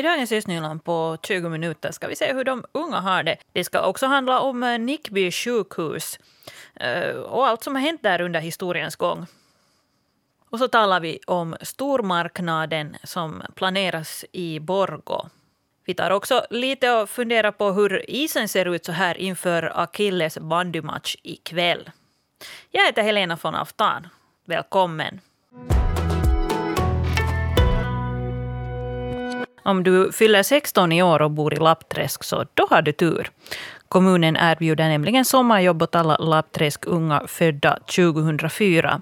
I 0.00 0.02
dagens 0.02 0.32
Östnyland 0.32 0.84
på 0.84 1.18
20 1.22 1.48
minuter 1.48 1.92
ska 1.92 2.08
vi 2.08 2.16
se 2.16 2.32
hur 2.32 2.44
de 2.44 2.64
unga 2.72 3.00
har 3.00 3.22
det. 3.22 3.36
Det 3.52 3.64
ska 3.64 3.86
också 3.86 4.06
handla 4.06 4.40
om 4.40 4.62
eh, 4.62 4.78
Nickby 4.78 5.32
sjukhus 5.32 6.18
eh, 6.74 7.10
och 7.10 7.46
allt 7.46 7.62
som 7.62 7.74
har 7.74 7.82
hänt 7.82 8.02
där 8.02 8.20
under 8.20 8.40
historiens 8.40 8.96
gång. 8.96 9.26
Och 10.50 10.58
så 10.58 10.68
talar 10.68 11.00
vi 11.00 11.18
om 11.26 11.56
stormarknaden 11.60 12.96
som 13.04 13.42
planeras 13.54 14.24
i 14.32 14.60
Borgo. 14.60 15.28
Vi 15.84 15.94
tar 15.94 16.10
också 16.10 16.46
lite 16.50 16.90
och 16.92 17.10
funderar 17.10 17.52
på 17.52 17.72
hur 17.72 18.10
isen 18.10 18.48
ser 18.48 18.74
ut 18.74 18.84
så 18.84 18.92
här 18.92 19.18
inför 19.18 19.72
Akilles 19.74 20.38
bandymatch 20.38 21.16
ikväll. 21.22 21.90
Jag 22.70 22.86
heter 22.86 23.02
Helena 23.02 23.38
von 23.42 23.54
Aftan. 23.54 24.08
Välkommen! 24.46 25.20
Om 29.62 29.82
du 29.82 30.12
fyller 30.12 30.42
16 30.42 30.92
i 30.92 31.02
år 31.02 31.22
och 31.22 31.30
bor 31.30 31.54
i 31.54 31.56
Lappträsk 31.56 32.24
så 32.24 32.44
då 32.54 32.66
har 32.70 32.82
du 32.82 32.92
tur. 32.92 33.30
Kommunen 33.88 34.36
erbjuder 34.36 34.88
nämligen 34.88 35.24
sommarjobb 35.24 35.82
åt 35.82 35.94
alla 35.94 36.16
Lappträsk 36.16 36.86
unga 36.86 37.22
födda 37.26 37.78
2004. 37.96 39.00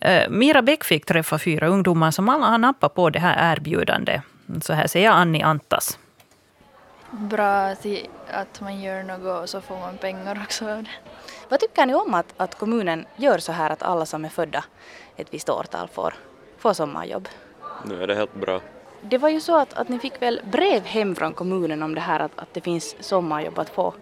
Eh, 0.00 0.30
Mira 0.30 0.62
Bäck 0.62 0.84
fick 0.84 1.06
träffa 1.06 1.38
fyra 1.38 1.68
ungdomar 1.68 2.10
som 2.10 2.28
alla 2.28 2.46
har 2.46 2.58
nappat 2.58 2.94
på 2.94 3.10
det 3.10 3.18
här 3.18 3.56
erbjudandet. 3.56 4.22
Så 4.62 4.72
här 4.72 4.86
säger 4.86 5.10
Annie 5.10 5.42
Antas. 5.42 5.98
Bra 7.10 7.74
att 8.30 8.60
man 8.60 8.80
gör 8.80 9.02
något 9.02 9.42
och 9.42 9.48
så 9.48 9.60
får 9.60 9.78
man 9.78 9.98
pengar 9.98 10.40
också 10.42 10.84
Vad 11.48 11.60
tycker 11.60 11.86
ni 11.86 11.94
om 11.94 12.14
att, 12.14 12.34
att 12.36 12.58
kommunen 12.58 13.06
gör 13.16 13.38
så 13.38 13.52
här 13.52 13.70
att 13.70 13.82
alla 13.82 14.06
som 14.06 14.24
är 14.24 14.28
födda 14.28 14.64
ett 15.16 15.26
visst 15.30 15.48
årtal 15.48 15.88
får, 15.88 16.14
får 16.58 16.72
sommarjobb? 16.72 17.28
Nu 17.84 18.02
är 18.02 18.06
det 18.06 18.14
helt 18.14 18.34
bra. 18.34 18.60
Det 19.02 19.18
var 19.18 19.28
ju 19.28 19.40
så 19.40 19.56
att, 19.56 19.74
att 19.74 19.88
ni 19.88 19.98
fick 19.98 20.22
väl 20.22 20.40
brev 20.44 20.84
hem 20.84 21.14
från 21.14 21.32
kommunen 21.32 21.82
om 21.82 21.94
det 21.94 22.00
här 22.00 22.20
att, 22.20 22.32
att 22.36 22.54
det 22.54 22.60
finns 22.60 22.96
sommarjobb 23.00 23.58
att 23.58 23.70
få. 23.70 23.94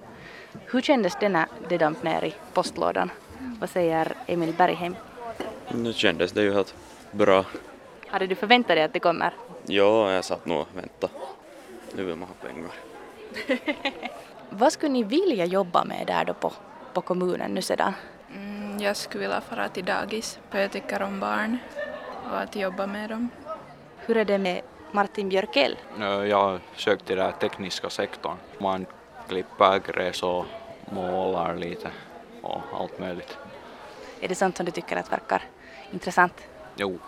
Hur 0.67 0.81
kändes 0.81 1.17
det 1.21 1.29
när 1.29 1.47
det 1.69 1.79
damp 1.79 2.03
ner 2.03 2.25
i 2.25 2.35
postlådan? 2.53 3.11
Vad 3.61 3.71
säger 3.71 4.13
Emil 4.27 4.55
Bergheim? 4.59 4.97
Nu 5.69 5.93
kändes 5.93 6.33
det 6.33 6.43
ju 6.43 6.53
helt 6.53 6.75
bra. 7.11 7.45
Hade 8.09 8.27
du 8.27 8.35
förväntat 8.35 8.77
dig 8.77 8.85
att 8.85 8.93
det 8.93 9.01
kommer? 9.01 9.35
Ja, 9.67 10.13
jag 10.13 10.25
satt 10.25 10.47
nog 10.47 10.61
och 10.61 10.69
väntade. 10.75 11.13
Nu 11.97 12.05
vill 12.05 12.17
man 12.17 12.29
ha 12.29 12.49
pengar. 12.49 12.71
Vad 14.51 14.73
skulle 14.73 14.93
ni 14.93 15.03
vilja 15.03 15.45
jobba 15.45 15.85
med 15.85 16.07
där 16.07 16.25
då 16.25 16.35
på, 16.35 16.53
på 16.93 17.01
kommunen 17.01 17.51
nu 17.51 17.63
sedan? 17.63 17.93
Mm, 18.35 18.79
jag 18.79 18.97
skulle 18.97 19.23
vilja 19.23 19.41
fara 19.41 19.69
till 19.69 19.85
dagis, 19.85 20.39
för 20.51 20.59
jag 20.59 20.73
tycker 20.73 21.03
om 21.03 21.21
barn 21.21 21.59
och 22.31 22.41
att 22.41 22.57
jobba 22.57 22.87
med 22.87 23.11
dem. 23.11 23.29
Hur 23.97 24.17
är 24.17 24.25
det 24.25 24.39
med 24.39 24.61
Martin 24.97 25.29
Björkell? 25.29 25.77
Jag 26.29 26.43
har 26.43 26.61
sökt 26.77 27.07
till 27.07 27.17
den 27.17 27.33
tekniska 27.33 27.91
sektorn. 27.91 28.37
Man 28.59 28.87
klipper 29.29 29.79
gräs 29.79 30.23
och 30.23 30.45
målar 30.93 31.57
lite 31.57 31.91
och 32.43 32.61
allt 32.75 32.99
möjligt. 32.99 33.39
Är 34.21 34.29
det 34.29 34.35
sånt 34.35 34.57
som 34.57 34.67
du 34.67 34.73
tycker 34.73 34.97
att 34.97 35.13
verkar 35.13 35.43
intressant? 35.93 36.33
Jo, 36.77 36.99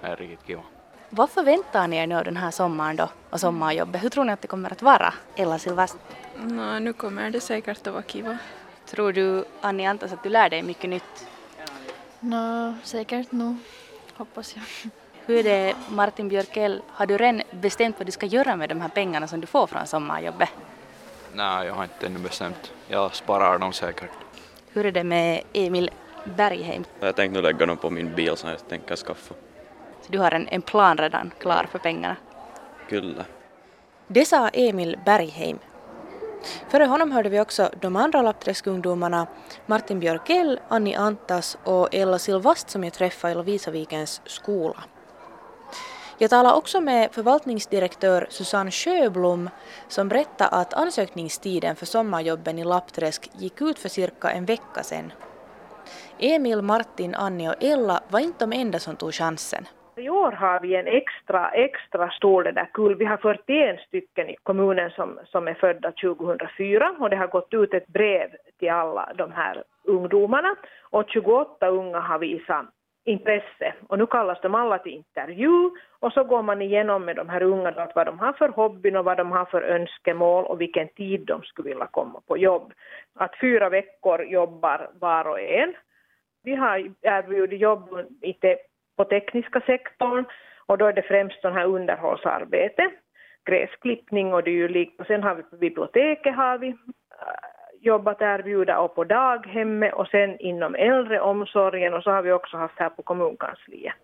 det 0.00 0.06
är 0.06 0.16
riktigt 0.16 0.46
kiva. 0.46 0.62
Vad 1.10 1.30
förväntar 1.30 1.88
ni 1.88 1.96
er 1.96 2.06
nu 2.06 2.22
den 2.22 2.36
här 2.36 2.50
sommaren 2.50 2.96
då 2.96 3.08
och 3.30 3.40
sommarjobbet? 3.40 4.02
Hur 4.04 4.08
tror 4.08 4.24
ni 4.24 4.32
att 4.32 4.42
det 4.42 4.48
kommer 4.48 4.72
att 4.72 4.82
vara, 4.82 5.14
Ella 5.36 5.58
Silvast? 5.58 5.98
No, 6.36 6.78
nu 6.78 6.92
kommer 6.92 7.30
det 7.30 7.40
säkert 7.40 7.86
att 7.86 7.92
vara 7.92 8.02
kiva. 8.02 8.38
Tror 8.86 9.12
du, 9.12 9.44
Annie 9.60 9.86
Antas, 9.86 10.12
att 10.12 10.22
du 10.22 10.28
lär 10.28 10.50
dig 10.50 10.62
mycket 10.62 10.90
nytt? 10.90 11.26
No, 12.20 12.74
säkert 12.82 13.32
nog, 13.32 13.56
hoppas 14.16 14.56
jag. 14.56 14.90
Hur 15.30 15.38
är 15.38 15.42
det, 15.42 15.74
Martin 15.88 16.28
Björkell, 16.28 16.82
har 16.88 17.06
du 17.06 17.18
redan 17.18 17.42
bestämt 17.50 17.98
vad 17.98 18.06
du 18.06 18.12
ska 18.12 18.26
göra 18.26 18.56
med 18.56 18.68
de 18.68 18.80
här 18.80 18.88
pengarna 18.88 19.26
som 19.26 19.40
du 19.40 19.46
får 19.46 19.66
från 19.66 19.86
sommarjobbet? 19.86 20.48
Nej, 21.32 21.66
jag 21.66 21.74
har 21.74 21.82
inte 21.82 22.06
ännu 22.06 22.18
bestämt. 22.18 22.72
Jag 22.88 23.14
sparar 23.14 23.58
dem 23.58 23.72
säkert. 23.72 24.10
Hur 24.72 24.86
är 24.86 24.92
det 24.92 25.04
med 25.04 25.42
Emil 25.52 25.90
Bergheim? 26.36 26.84
Jag 27.00 27.16
tänkte 27.16 27.40
nu 27.40 27.42
lägga 27.42 27.66
dem 27.66 27.76
på 27.76 27.90
min 27.90 28.14
bil 28.14 28.36
som 28.36 28.50
jag 28.50 28.68
tänker 28.68 28.96
skaffa. 28.96 29.34
Så 30.02 30.12
du 30.12 30.18
har 30.18 30.30
en, 30.30 30.48
en 30.48 30.62
plan 30.62 30.96
redan 30.96 31.30
klar 31.38 31.66
för 31.70 31.78
pengarna? 31.78 32.16
Kyllä. 32.88 33.24
Det 34.06 34.24
sa 34.24 34.48
Emil 34.48 34.98
Bergheim. 35.04 35.58
Före 36.68 36.84
honom 36.84 37.12
hörde 37.12 37.28
vi 37.28 37.40
också 37.40 37.70
de 37.80 37.96
andra 37.96 38.22
Lappträskungdomarna 38.22 39.26
Martin 39.66 40.00
Björkell, 40.00 40.60
Annie 40.68 40.94
Antas 40.94 41.58
och 41.64 41.94
Ella 41.94 42.18
Silvast 42.18 42.70
som 42.70 42.84
jag 42.84 42.92
träffade 42.92 43.32
i 43.32 43.36
Lovisavikens 43.36 44.22
skola. 44.24 44.84
Jag 46.22 46.30
talade 46.30 46.56
också 46.56 46.80
med 46.80 47.12
förvaltningsdirektör 47.12 48.26
Susanne 48.28 48.70
Sjöblom 48.70 49.50
som 49.88 50.08
berättade 50.08 50.50
att 50.50 50.74
ansökningstiden 50.74 51.76
för 51.76 51.86
sommarjobben 51.86 52.58
i 52.58 52.64
Lappträsk 52.64 53.30
gick 53.32 53.60
ut 53.60 53.78
för 53.78 53.88
cirka 53.88 54.30
en 54.30 54.44
vecka 54.44 54.82
sedan. 54.82 55.12
Emil, 56.18 56.62
Martin, 56.62 57.14
Annie 57.14 57.48
och 57.48 57.62
Ella 57.62 58.00
var 58.08 58.20
inte 58.20 58.46
de 58.46 58.52
enda 58.52 58.78
som 58.78 58.96
tog 58.96 59.14
chansen. 59.14 59.64
I 59.96 60.08
år 60.10 60.32
har 60.32 60.60
vi 60.60 60.74
en 60.76 60.86
extra, 60.86 61.50
extra 61.50 62.10
stor 62.10 62.42
där 62.42 62.70
kull. 62.74 62.94
Vi 62.94 63.04
har 63.04 63.16
41 63.16 63.80
stycken 63.80 64.28
i 64.28 64.36
kommunen 64.42 64.90
som, 64.90 65.18
som 65.26 65.48
är 65.48 65.54
födda 65.54 65.92
2004 65.92 66.96
och 67.00 67.10
det 67.10 67.16
har 67.16 67.26
gått 67.26 67.54
ut 67.54 67.74
ett 67.74 67.86
brev 67.86 68.28
till 68.58 68.70
alla 68.70 69.12
de 69.16 69.32
här 69.32 69.64
ungdomarna 69.84 70.56
och 70.90 71.04
28 71.08 71.68
unga 71.68 72.00
har 72.00 72.18
visat 72.18 72.66
intresse 73.04 73.74
och 73.88 73.98
nu 73.98 74.06
kallas 74.06 74.40
de 74.40 74.54
alla 74.54 74.78
till 74.78 74.92
intervju 74.92 75.70
och 75.98 76.12
så 76.12 76.24
går 76.24 76.42
man 76.42 76.62
igenom 76.62 77.04
med 77.04 77.16
de 77.16 77.28
här 77.28 77.42
unga 77.42 77.70
då, 77.70 77.86
vad 77.94 78.06
de 78.06 78.18
har 78.18 78.32
för 78.32 78.48
hobbyn 78.48 78.96
och 78.96 79.04
vad 79.04 79.16
de 79.16 79.32
har 79.32 79.44
för 79.44 79.62
önskemål 79.62 80.44
och 80.44 80.60
vilken 80.60 80.88
tid 80.88 81.20
de 81.26 81.42
skulle 81.42 81.68
vilja 81.68 81.86
komma 81.86 82.20
på 82.26 82.36
jobb. 82.36 82.72
Att 83.14 83.40
fyra 83.40 83.68
veckor 83.68 84.22
jobbar 84.24 84.90
var 85.00 85.24
och 85.24 85.40
en. 85.40 85.74
Vi 86.42 86.54
har 86.54 86.90
erbjudit 87.02 87.60
jobb 87.60 87.88
på 88.96 89.04
tekniska 89.04 89.60
sektorn 89.60 90.24
och 90.66 90.78
då 90.78 90.86
är 90.86 90.92
det 90.92 91.02
främst 91.02 91.40
sån 91.40 91.52
här 91.52 91.66
underhållsarbete, 91.66 92.90
gräsklippning 93.44 94.34
och 94.34 94.44
dylikt. 94.44 95.00
Och 95.00 95.06
sen 95.06 95.22
har 95.22 95.34
vi 95.34 95.42
på 95.42 95.56
biblioteket 95.56 96.34
har 96.34 96.58
vi 96.58 96.76
jobbat 97.80 98.20
erbjuda 98.20 98.78
och 98.78 98.94
på 98.94 99.04
daghemmet 99.04 99.94
och 99.94 100.06
sen 100.06 100.38
inom 100.38 100.74
äldreomsorgen 100.74 101.94
och 101.94 102.02
så 102.02 102.10
har 102.10 102.22
vi 102.22 102.32
också 102.32 102.56
haft 102.56 102.78
här 102.78 102.90
på 102.90 103.02
kommunkansliet. 103.02 103.94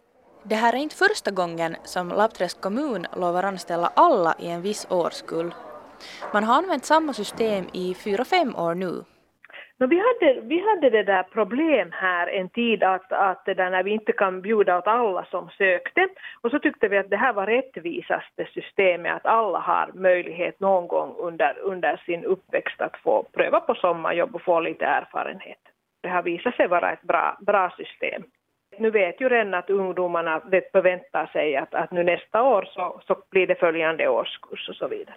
Det 0.42 0.54
här 0.54 0.72
är 0.72 0.76
inte 0.76 0.96
första 0.96 1.30
gången 1.30 1.76
som 1.82 2.08
Lappträsk 2.08 2.60
kommun 2.60 3.06
lovar 3.16 3.42
anställa 3.42 3.92
alla 3.94 4.34
i 4.38 4.48
en 4.50 4.62
viss 4.62 4.86
årskull. 4.90 5.54
Man 6.32 6.44
har 6.44 6.54
använt 6.54 6.84
samma 6.84 7.12
system 7.12 7.64
i 7.72 7.94
fyra, 7.94 8.24
fem 8.24 8.56
år 8.56 8.74
nu. 8.74 9.04
No, 9.78 9.86
vi, 9.86 9.96
hade, 9.96 10.40
vi 10.40 10.60
hade 10.60 10.90
det 10.90 11.02
där 11.02 11.22
problem 11.22 11.92
här 11.92 12.26
en 12.26 12.48
tid 12.48 12.82
att, 12.82 13.12
att 13.12 13.44
det 13.44 13.54
där 13.54 13.70
när 13.70 13.82
vi 13.82 13.90
inte 13.90 14.12
kan 14.12 14.42
bjuda 14.42 14.78
åt 14.78 14.86
alla 14.86 15.24
som 15.24 15.50
sökte 15.50 16.08
och 16.40 16.50
så 16.50 16.58
tyckte 16.58 16.88
vi 16.88 16.98
att 16.98 17.10
det 17.10 17.16
här 17.16 17.32
var 17.32 17.46
rättvisaste 17.46 18.46
systemet 18.54 19.16
att 19.16 19.26
alla 19.26 19.58
har 19.58 19.90
möjlighet 19.94 20.60
någon 20.60 20.88
gång 20.88 21.14
under, 21.18 21.58
under 21.58 21.96
sin 22.06 22.24
uppväxt 22.24 22.80
att 22.80 22.96
få 22.96 23.22
pröva 23.32 23.60
på 23.60 23.74
sommarjobb 23.74 24.34
och 24.34 24.42
få 24.42 24.60
lite 24.60 24.84
erfarenhet. 24.84 25.60
Det 26.02 26.08
har 26.08 26.22
visat 26.22 26.56
sig 26.56 26.68
vara 26.68 26.92
ett 26.92 27.02
bra, 27.02 27.38
bra 27.40 27.70
system. 27.76 28.22
Nu 28.78 28.90
vet 28.90 29.20
ju 29.20 29.28
redan 29.28 29.54
att 29.54 29.70
ungdomarna 29.70 30.40
förväntar 30.72 31.26
sig 31.26 31.56
att, 31.56 31.74
att 31.74 31.90
nu 31.90 32.02
nästa 32.02 32.42
år 32.42 32.68
så, 32.72 33.00
så 33.06 33.16
blir 33.30 33.46
det 33.46 33.54
följande 33.54 34.08
årskurs 34.08 34.68
och 34.68 34.76
så 34.76 34.88
vidare. 34.88 35.16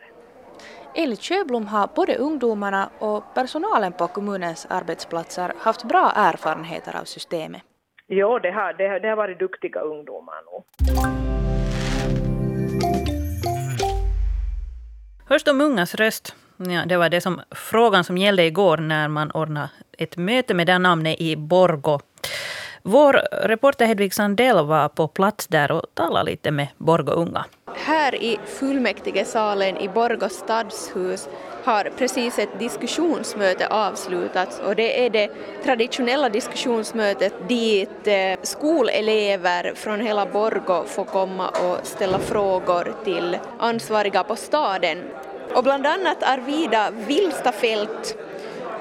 Enligt 0.96 1.22
Sjöblom 1.22 1.68
har 1.68 1.90
både 1.96 2.16
ungdomarna 2.16 2.90
och 3.00 3.24
personalen 3.34 3.94
på 3.94 4.08
kommunens 4.08 4.68
arbetsplatser 4.70 5.54
haft 5.58 5.84
bra 5.84 6.12
erfarenheter 6.16 6.96
av 6.96 7.04
systemet. 7.04 7.62
Jo, 8.08 8.40
det 8.40 8.52
har, 8.52 8.74
det 8.74 8.88
har, 8.88 9.00
det 9.00 9.08
har 9.08 9.16
varit 9.16 9.40
duktiga 9.40 9.80
ungdomar 9.80 10.42
nog. 10.52 10.64
Hörs 15.30 15.44
de 15.44 15.62
ungas 15.62 15.96
röst? 15.96 16.36
Ja, 16.58 16.86
det 16.86 16.98
var 16.98 17.10
det 17.10 17.22
som, 17.22 17.42
frågan 17.52 18.04
som 18.04 18.18
gällde 18.18 18.46
igår 18.46 18.78
när 18.78 19.08
man 19.08 19.32
ordnade 19.32 19.70
ett 19.98 20.18
möte 20.18 20.54
med 20.54 20.68
det 20.68 20.80
namnet 20.80 21.22
i 21.22 21.36
Borgo. 21.36 22.00
Vår 22.84 23.14
reporter 23.32 23.86
Hedvig 23.86 24.14
Sandell 24.14 24.66
var 24.66 24.90
på 24.90 25.08
plats 25.08 25.48
där 25.48 25.72
och 25.72 25.84
talade 25.94 26.32
lite 26.32 26.52
med 26.52 26.68
Borgo 26.78 27.12
unga. 27.12 27.46
Här 27.76 28.16
i 28.16 28.40
fullmäktigesalen 28.46 29.78
i 29.78 29.90
Borgå 29.90 30.30
stadshus 30.30 31.30
har 31.64 31.92
precis 31.98 32.40
ett 32.40 32.60
diskussionsmöte 32.60 33.68
avslutats 33.68 34.60
och 34.60 34.76
det 34.76 35.06
är 35.06 35.10
det 35.10 35.30
traditionella 35.64 36.30
diskussionsmötet 36.30 37.34
dit 37.48 38.08
eh, 38.08 38.40
skolelever 38.44 39.74
från 39.76 40.00
hela 40.00 40.26
Borgå 40.26 40.84
får 40.84 41.06
komma 41.06 41.50
och 41.50 41.88
ställa 41.88 42.20
frågor 42.20 42.94
till 43.04 43.38
ansvariga 43.60 44.24
på 44.24 44.36
staden. 44.36 45.04
Och 45.56 45.64
bland 45.64 45.88
annat 45.88 46.24
Arvida 46.24 46.92
Vilstafelt 46.92 48.18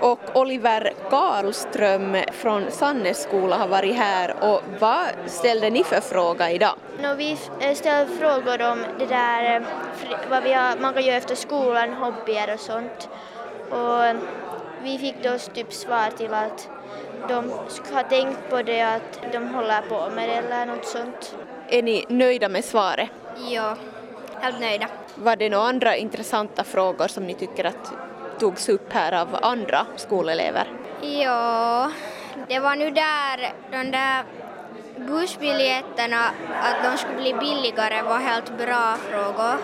och 0.00 0.18
Oliver 0.34 0.92
Karlström 1.10 2.16
från 2.32 2.70
Sannes 2.70 3.22
skola 3.22 3.56
har 3.56 3.68
varit 3.68 3.96
här 3.96 4.34
och 4.40 4.62
vad 4.80 5.06
ställde 5.26 5.70
ni 5.70 5.84
för 5.84 6.00
fråga 6.00 6.50
idag? 6.50 6.74
No, 7.02 7.14
vi 7.14 7.36
ställde 7.74 8.06
frågor 8.18 8.62
om 8.62 8.84
det 8.98 9.06
där 9.06 9.64
vad 10.30 10.42
vi 10.42 10.52
har, 10.52 10.76
man 10.80 10.94
kan 10.94 11.04
göra 11.04 11.16
efter 11.16 11.34
skolan, 11.34 11.92
hobbyer 11.92 12.54
och 12.54 12.60
sånt. 12.60 13.08
Och 13.70 14.22
vi 14.82 14.98
fick 14.98 15.22
då 15.22 15.38
typ 15.54 15.72
svar 15.72 16.10
till 16.16 16.34
att 16.34 16.68
de 17.28 17.50
har 17.92 18.02
tänkt 18.02 18.50
på 18.50 18.62
det 18.62 18.82
att 18.82 19.20
de 19.32 19.54
håller 19.54 19.82
på 19.82 20.10
med 20.14 20.28
det 20.28 20.34
eller 20.34 20.66
något 20.66 20.86
sånt. 20.86 21.36
Är 21.68 21.82
ni 21.82 22.04
nöjda 22.08 22.48
med 22.48 22.64
svaret? 22.64 23.08
Ja, 23.50 23.76
helt 24.40 24.60
nöjda. 24.60 24.86
Var 25.14 25.36
det 25.36 25.50
några 25.50 25.68
andra 25.68 25.96
intressanta 25.96 26.64
frågor 26.64 27.08
som 27.08 27.26
ni 27.26 27.34
tycker 27.34 27.64
att 27.64 27.92
togs 28.38 28.68
upp 28.68 28.92
här 28.92 29.12
av 29.12 29.38
andra 29.42 29.86
skolelever? 29.96 30.68
Ja, 31.00 31.90
det 32.48 32.58
var 32.58 32.76
nu 32.76 32.90
där 32.90 33.52
de 33.70 33.90
där 33.90 34.24
bussbiljetterna, 35.06 36.24
att 36.62 36.82
de 36.82 36.98
skulle 36.98 37.16
bli 37.16 37.34
billigare 37.34 38.02
var 38.02 38.18
helt 38.18 38.58
bra 38.58 38.96
frågor. 38.96 39.56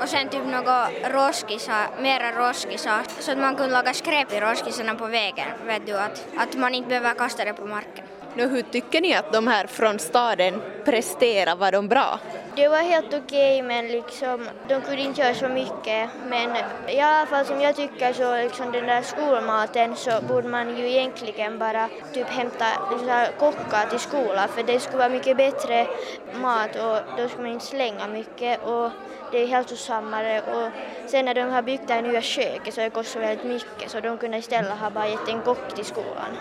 Och 0.00 0.08
sen 0.08 0.28
typ 0.28 0.46
några 0.46 0.88
roskisar, 0.88 1.86
mera 2.00 2.32
roskisar, 2.32 3.02
så 3.18 3.32
att 3.32 3.38
man 3.38 3.56
kunde 3.56 3.72
laga 3.72 3.94
skräp 3.94 4.32
i 4.32 4.40
roskisarna 4.40 4.94
på 4.94 5.06
vägen, 5.06 5.48
vet 5.66 5.86
du, 5.86 5.98
att, 5.98 6.26
att 6.36 6.54
man 6.54 6.74
inte 6.74 6.88
behöver 6.88 7.14
kasta 7.14 7.44
det 7.44 7.52
på 7.52 7.66
marken. 7.66 8.04
Nu, 8.38 8.46
hur 8.46 8.62
tycker 8.62 9.00
ni 9.00 9.14
att 9.14 9.32
de 9.32 9.46
här 9.46 9.66
från 9.66 9.98
staden 9.98 10.62
presterar? 10.84 11.56
Var 11.56 11.72
de 11.72 11.88
bra? 11.88 12.20
Det 12.56 12.68
var 12.68 12.78
helt 12.78 13.14
okej 13.14 13.20
okay, 13.20 13.62
men 13.62 13.88
liksom, 13.88 14.48
de 14.68 14.80
kunde 14.80 15.02
inte 15.02 15.20
göra 15.20 15.34
så 15.34 15.48
mycket. 15.48 16.10
Men 16.26 16.56
i 16.88 17.00
alla 17.00 17.26
fall 17.26 17.44
som 17.44 17.60
jag 17.60 17.76
tycker 17.76 18.12
så 18.12 18.36
liksom 18.36 18.72
den 18.72 18.86
där 18.86 19.02
skolmaten 19.02 19.96
så 19.96 20.10
borde 20.28 20.48
man 20.48 20.76
ju 20.78 20.88
egentligen 20.90 21.58
bara 21.58 21.88
typ 22.12 22.26
hämta 22.26 22.66
liksom, 22.90 23.26
kockar 23.38 23.86
till 23.90 23.98
skolan 23.98 24.48
för 24.48 24.62
det 24.62 24.80
skulle 24.80 24.98
vara 24.98 25.08
mycket 25.08 25.36
bättre 25.36 25.86
mat 26.34 26.76
och 26.76 27.16
då 27.16 27.28
skulle 27.28 27.42
man 27.42 27.52
inte 27.52 27.66
slänga 27.66 28.06
mycket 28.08 28.64
och 28.64 28.90
det 29.32 29.42
är 29.42 29.46
hälsosammare 29.46 30.40
och 30.40 30.70
sen 31.10 31.24
när 31.24 31.34
de 31.34 31.40
har 31.40 31.62
byggt 31.62 31.88
det 31.88 31.94
här 31.94 32.02
nya 32.02 32.22
köket 32.22 32.74
så 32.74 32.80
det 32.80 32.90
kostar 32.90 33.20
väldigt 33.20 33.46
mycket 33.46 33.90
så 33.90 34.00
de 34.00 34.18
kunde 34.18 34.38
istället 34.38 34.78
ha 34.78 34.90
bara 34.90 35.08
gett 35.08 35.28
en 35.28 35.42
kock 35.42 35.74
till 35.74 35.84
skolan. 35.84 36.36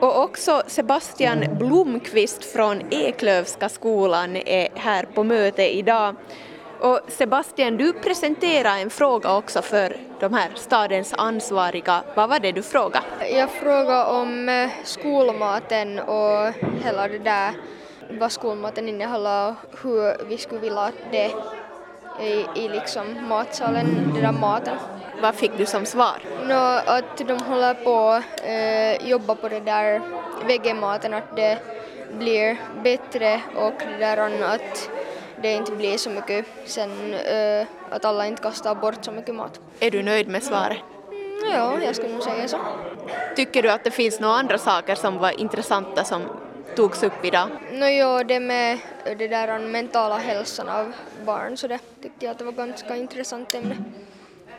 Och 0.00 0.22
också 0.22 0.62
Sebastian 0.66 1.44
Blomqvist 1.58 2.44
från 2.44 2.82
Eklövska 2.90 3.68
skolan 3.68 4.36
är 4.36 4.68
här 4.74 5.02
på 5.02 5.24
möte 5.24 5.76
idag. 5.76 6.14
Och 6.80 7.00
Sebastian, 7.08 7.76
du 7.76 7.92
presenterade 7.92 8.80
en 8.80 8.90
fråga 8.90 9.36
också 9.36 9.62
för 9.62 9.96
de 10.20 10.34
här 10.34 10.50
stadens 10.54 11.14
ansvariga. 11.18 12.02
Vad 12.14 12.28
var 12.28 12.38
det 12.38 12.52
du 12.52 12.62
frågade? 12.62 13.06
Jag 13.32 13.50
frågade 13.50 14.04
om 14.04 14.48
eh, 14.48 14.70
skolmaten 14.84 15.98
och 15.98 16.52
hela 16.84 17.08
det 17.08 17.18
där, 17.18 17.52
vad 18.10 18.32
skolmaten 18.32 18.88
innehåller 18.88 19.48
och 19.48 19.54
hur 19.82 20.24
vi 20.28 20.38
skulle 20.38 20.60
vilja 20.60 20.80
att 20.80 20.94
det 21.10 21.30
i, 22.20 22.46
i 22.54 22.68
liksom 22.68 23.28
matsalen, 23.28 24.12
den 24.14 24.22
där 24.22 24.32
maten. 24.32 24.76
Vad 25.22 25.34
fick 25.34 25.58
du 25.58 25.66
som 25.66 25.86
svar? 25.86 26.16
No, 26.46 26.80
att 26.86 27.18
de 27.18 27.40
håller 27.40 27.74
på 27.74 28.08
att 28.08 28.24
eh, 28.44 29.08
jobba 29.10 29.34
på 29.34 29.48
det 29.48 29.60
där 29.60 30.00
vegematen, 30.46 31.14
att 31.14 31.36
det 31.36 31.58
blir 32.12 32.56
bättre 32.82 33.40
och 33.56 33.72
det 33.78 33.96
där 33.98 34.44
att 34.44 34.90
det 35.42 35.52
inte 35.52 35.72
blir 35.72 35.98
så 35.98 36.10
mycket 36.10 36.46
sen, 36.64 37.14
eh, 37.14 37.66
att 37.90 38.04
alla 38.04 38.26
inte 38.26 38.42
kastar 38.42 38.74
bort 38.74 39.04
så 39.04 39.12
mycket 39.12 39.34
mat. 39.34 39.60
Är 39.80 39.90
du 39.90 40.02
nöjd 40.02 40.28
med 40.28 40.42
svaret? 40.42 40.78
Mm, 41.10 41.52
ja, 41.54 41.78
jag 41.84 41.96
skulle 41.96 42.12
nog 42.12 42.22
säga 42.22 42.48
så. 42.48 42.58
Tycker 43.36 43.62
du 43.62 43.70
att 43.70 43.84
det 43.84 43.90
finns 43.90 44.20
några 44.20 44.34
andra 44.34 44.58
saker 44.58 44.94
som 44.94 45.18
var 45.18 45.40
intressanta 45.40 46.04
som 46.04 46.22
togs 46.78 47.02
upp 47.02 47.24
idag? 47.24 47.48
No, 47.72 47.86
jo, 47.86 48.22
det 48.22 48.40
med 48.40 48.78
det 49.04 49.28
där 49.28 49.58
mentala 49.58 50.18
hälsan 50.18 50.68
av 50.68 50.92
barn 51.26 51.56
så 51.56 51.68
det 51.68 51.78
tyckte 52.02 52.24
jag 52.24 52.32
att 52.32 52.38
det 52.38 52.44
var 52.44 52.52
ganska 52.52 52.96
intressant 52.96 53.54
ämne. 53.54 53.76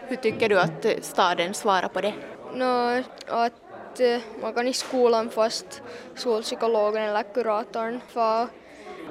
Hur 0.08 0.16
tycker 0.16 0.50
du 0.50 0.60
att 0.60 0.86
staden 1.02 1.54
svarar 1.54 1.88
på 1.88 2.02
det? 2.02 2.14
No, 2.54 3.04
att 3.28 4.00
eh, 4.00 4.20
man 4.42 4.54
kan 4.54 4.68
i 4.68 4.74
skolan 4.74 5.30
fast 5.30 5.82
skolpsykologen 6.16 7.04
eller 7.04 7.24
kuratorn 7.34 8.02
få 8.08 8.48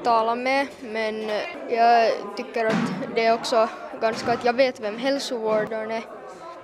tala 0.05 0.34
med 0.34 0.66
men 0.81 1.28
jag 1.70 2.12
tycker 2.37 2.66
att 2.66 3.14
det 3.14 3.25
är 3.25 3.34
också 3.34 3.69
ganska 4.00 4.32
att 4.32 4.44
jag 4.44 4.52
vet 4.52 4.81
vem 4.81 4.99
hälsovårdaren 4.99 5.90
är. 5.90 6.02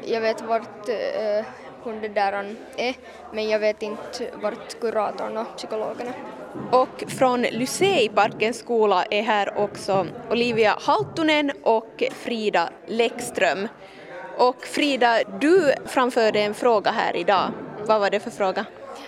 Jag 0.07 0.21
vet 0.21 0.43
vart 0.43 0.89
eh, 0.89 1.47
hon 1.85 2.01
det 2.01 2.09
där 2.09 2.57
är 2.77 2.95
men 3.33 3.49
jag 3.49 3.59
vet 3.59 3.83
inte 3.83 4.31
vart 4.43 4.81
kuratorn 4.81 5.37
och 5.37 5.57
psykologen 5.57 6.07
är. 6.07 6.15
Och 6.71 7.05
från 7.09 7.43
Lyseiparkens 7.43 8.59
skola 8.59 9.05
är 9.11 9.23
här 9.23 9.59
också 9.59 10.07
Olivia 10.31 10.79
Haltunen 10.81 11.53
och 11.63 12.03
Frida 12.13 12.69
Läckström. 12.87 13.69
Och 14.37 14.65
Frida, 14.65 15.21
du 15.41 15.75
framförde 15.87 16.41
en 16.41 16.55
fråga 16.55 16.91
här 16.91 17.17
idag. 17.17 17.51
Vad 17.87 18.01
var 18.01 18.11
det 18.11 18.21
för 18.21 18.31
fråga? 18.31 18.65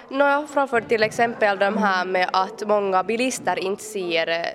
No, 0.09 0.25
jag 0.25 0.51
framförde 0.51 0.87
till 0.87 1.03
exempel 1.03 1.59
de 1.59 1.77
här 1.77 2.05
med 2.05 2.29
att 2.33 2.67
många 2.67 3.03
bilister 3.03 3.59
inte 3.59 3.83
ser 3.83 4.29
eh, 4.29 4.47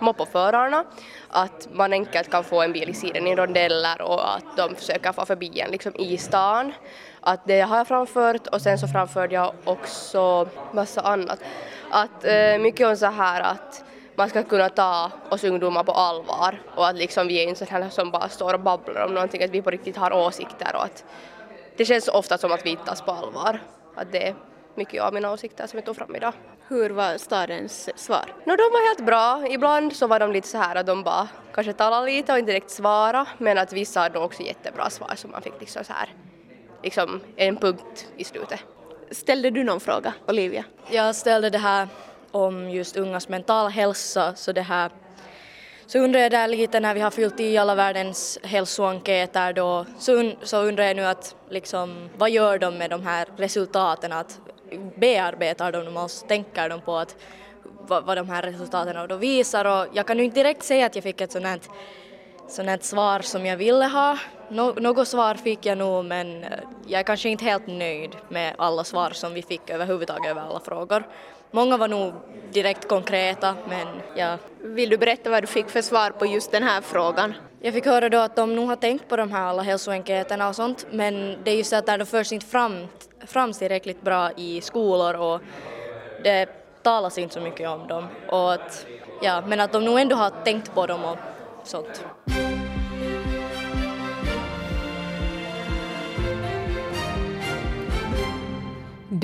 moppoförarna, 0.00 0.84
att 1.28 1.68
man 1.72 1.92
enkelt 1.92 2.30
kan 2.30 2.44
få 2.44 2.62
en 2.62 2.72
bil 2.72 2.88
i 2.88 2.94
sidan 2.94 3.26
i 3.26 3.36
rondeller 3.36 4.02
och 4.02 4.34
att 4.36 4.56
de 4.56 4.74
försöker 4.74 5.12
få 5.12 5.26
förbi 5.26 5.60
en 5.60 5.70
liksom 5.70 5.92
i 5.96 6.18
stan. 6.18 6.72
Att 7.28 7.40
det 7.44 7.60
har 7.60 7.76
jag 7.76 7.88
framfört 7.88 8.46
och 8.46 8.62
sen 8.62 8.78
så 8.78 8.88
framförde 8.88 9.34
jag 9.34 9.52
också 9.64 10.48
massa 10.72 11.00
annat. 11.00 11.40
Att 11.90 12.24
eh, 12.24 12.58
mycket 12.58 12.86
om 12.86 12.96
så 12.96 13.06
här 13.06 13.40
att 13.40 13.84
man 14.16 14.28
ska 14.28 14.42
kunna 14.42 14.68
ta 14.68 15.10
oss 15.30 15.44
ungdomar 15.44 15.84
på 15.84 15.92
allvar 15.92 16.62
och 16.74 16.86
att 16.88 16.96
liksom 16.96 17.28
vi 17.28 17.44
är 17.44 17.48
inte 17.48 17.66
sådana 17.66 17.90
som 17.90 18.10
bara 18.10 18.28
står 18.28 18.54
och 18.54 18.60
babblar 18.60 19.04
om 19.04 19.14
någonting, 19.14 19.44
att 19.44 19.50
vi 19.50 19.62
på 19.62 19.70
riktigt 19.70 19.96
har 19.96 20.12
åsikter 20.12 20.76
och 20.76 20.84
att 20.84 21.04
det 21.76 21.84
känns 21.84 22.08
ofta 22.08 22.38
som 22.38 22.52
att 22.52 22.66
vi 22.66 22.76
tas 22.76 23.02
på 23.02 23.12
allvar. 23.12 23.60
Att 23.94 24.12
det 24.12 24.28
är 24.28 24.34
mycket 24.74 25.02
av 25.02 25.14
mina 25.14 25.32
åsikter 25.32 25.66
som 25.66 25.76
jag 25.76 25.86
tog 25.86 25.96
fram 25.96 26.16
idag. 26.16 26.32
Hur 26.68 26.90
var 26.90 27.18
stadens 27.18 27.90
svar? 27.96 28.24
No, 28.44 28.56
de 28.56 28.62
var 28.62 28.88
helt 28.88 29.06
bra. 29.06 29.44
Ibland 29.48 29.96
så 29.96 30.06
var 30.06 30.20
de 30.20 30.32
lite 30.32 30.48
så 30.48 30.58
här 30.58 30.76
att 30.76 30.86
de 30.86 31.02
bara 31.02 31.28
kanske 31.54 31.72
talade 31.72 32.06
lite 32.06 32.32
och 32.32 32.38
inte 32.38 32.52
direkt 32.52 32.70
svara 32.70 33.26
men 33.38 33.58
att 33.58 33.72
vissa 33.72 34.00
hade 34.00 34.18
också 34.18 34.42
jättebra 34.42 34.90
svar 34.90 35.12
så 35.16 35.28
man 35.28 35.42
fick 35.42 35.60
liksom 35.60 35.84
så 35.84 35.92
här 35.92 36.08
liksom 36.86 37.20
en 37.36 37.56
punkt 37.56 38.06
i 38.16 38.24
slutet. 38.24 38.60
Ställde 39.10 39.50
du 39.50 39.64
någon 39.64 39.80
fråga, 39.80 40.12
Olivia? 40.28 40.64
Jag 40.90 41.14
ställde 41.14 41.50
det 41.50 41.58
här 41.58 41.88
om 42.30 42.70
just 42.70 42.96
ungas 42.96 43.28
mentala 43.28 43.68
hälsa 43.68 44.34
så 44.34 44.52
det 44.52 44.62
här 44.62 44.90
så 45.86 45.98
undrar 45.98 46.20
jag 46.20 46.30
där 46.30 46.48
lite 46.48 46.80
när 46.80 46.94
vi 46.94 47.00
har 47.00 47.10
fyllt 47.10 47.40
i 47.40 47.58
alla 47.58 47.74
världens 47.74 48.38
hälsoenkäter 48.42 49.52
då 49.52 49.86
så, 49.98 50.32
så 50.42 50.62
undrar 50.62 50.84
jag 50.84 50.96
nu 50.96 51.04
att 51.04 51.36
liksom 51.50 52.08
vad 52.16 52.30
gör 52.30 52.58
de 52.58 52.78
med 52.78 52.90
de 52.90 53.02
här 53.02 53.28
resultaten 53.36 54.12
att 54.12 54.40
bearbetar 54.96 55.72
de 55.72 55.84
dem 55.84 55.96
och 55.96 56.10
tänker 56.28 56.68
de 56.68 56.80
på 56.80 56.96
att 56.96 57.16
vad, 57.88 58.04
vad 58.04 58.16
de 58.16 58.28
här 58.28 58.42
resultaten 58.42 59.08
då 59.08 59.16
visar 59.16 59.64
och 59.64 59.86
jag 59.92 60.06
kan 60.06 60.18
ju 60.18 60.24
inte 60.24 60.40
direkt 60.40 60.62
säga 60.62 60.86
att 60.86 60.94
jag 60.94 61.04
fick 61.04 61.20
ett 61.20 61.32
sånt 61.32 61.46
här, 61.46 61.60
sånt 62.48 62.68
här 62.68 62.78
svar 62.82 63.20
som 63.20 63.46
jag 63.46 63.56
ville 63.56 63.84
ha. 63.84 64.18
Nå, 64.48 64.72
något 64.72 65.08
svar 65.08 65.34
fick 65.34 65.66
jag 65.66 65.78
nog 65.78 66.04
men 66.04 66.44
jag 66.86 67.00
är 67.00 67.02
kanske 67.02 67.28
inte 67.28 67.44
helt 67.44 67.66
nöjd 67.66 68.16
med 68.28 68.54
alla 68.58 68.84
svar 68.84 69.10
som 69.10 69.34
vi 69.34 69.42
fick 69.42 69.70
överhuvudtaget 69.70 70.30
över 70.30 70.40
alla 70.40 70.60
frågor. 70.60 71.02
Många 71.50 71.76
var 71.76 71.88
nog 71.88 72.14
direkt 72.52 72.88
konkreta 72.88 73.54
men 73.68 73.86
ja. 74.16 74.38
Vill 74.60 74.90
du 74.90 74.98
berätta 74.98 75.30
vad 75.30 75.42
du 75.42 75.46
fick 75.46 75.68
för 75.68 75.82
svar 75.82 76.10
på 76.10 76.26
just 76.26 76.52
den 76.52 76.62
här 76.62 76.80
frågan? 76.80 77.34
Jag 77.60 77.74
fick 77.74 77.86
höra 77.86 78.08
då 78.08 78.18
att 78.18 78.36
de 78.36 78.56
nog 78.56 78.68
har 78.68 78.76
tänkt 78.76 79.08
på 79.08 79.16
de 79.16 79.32
här 79.32 79.42
alla 79.42 79.62
hälsoenkäterna 79.62 80.48
och 80.48 80.56
sånt 80.56 80.86
men 80.90 81.36
det 81.44 81.50
är 81.50 81.56
just 81.56 81.72
att 81.72 81.86
de 81.86 82.06
förs 82.06 82.32
inte 82.32 82.46
fram, 82.46 82.86
fram 83.26 83.52
tillräckligt 83.52 84.02
bra 84.02 84.30
i 84.36 84.60
skolor 84.60 85.14
och 85.14 85.40
det 86.24 86.46
talas 86.82 87.18
inte 87.18 87.34
så 87.34 87.40
mycket 87.40 87.68
om 87.68 87.88
dem. 87.88 88.06
Och 88.28 88.52
att, 88.52 88.86
ja, 89.22 89.42
men 89.46 89.60
att 89.60 89.72
de 89.72 89.84
nog 89.84 90.00
ändå 90.00 90.16
har 90.16 90.30
tänkt 90.44 90.74
på 90.74 90.86
dem 90.86 91.04
och 91.04 91.18
sånt. 91.64 92.04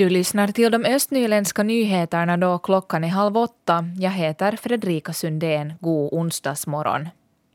Du 0.03 0.09
lyssnar 0.09 0.47
till 0.47 0.71
de 0.71 0.85
östnyländska 0.85 1.63
nyheterna 1.63 2.37
då 2.37 2.57
klockan 2.57 3.03
är 3.03 3.07
halv 3.07 3.37
åtta. 3.37 3.85
Jag 3.99 4.11
heter 4.11 4.55
Fredrika 4.55 5.13
Sundén. 5.13 5.73
God 5.79 6.13
onsdagsmorgon. 6.13 7.09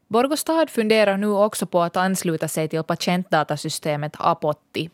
Borgostad 0.06 0.66
funderar 0.70 1.16
nu 1.16 1.26
också 1.26 1.66
på 1.66 1.82
att 1.82 1.96
ansluta 1.96 2.48
sig 2.48 2.68
till 2.68 2.82
patientdatasystemet 2.82 4.12
Apotti. 4.18 4.90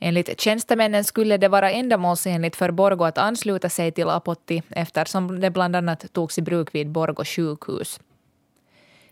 Enligt 0.00 0.40
tjänstemännen 0.40 1.04
skulle 1.04 1.36
det 1.36 1.48
vara 1.48 1.70
ändamålsenligt 1.70 2.56
för 2.56 2.70
Borgo 2.70 3.04
att 3.04 3.18
ansluta 3.18 3.68
sig 3.68 3.92
till 3.92 4.08
Apotti 4.08 4.62
eftersom 4.70 5.40
det 5.40 5.50
bland 5.50 5.76
annat 5.76 6.12
togs 6.12 6.38
i 6.38 6.42
bruk 6.42 6.74
vid 6.74 6.90
Borgo 6.90 7.24
sjukhus. 7.24 8.00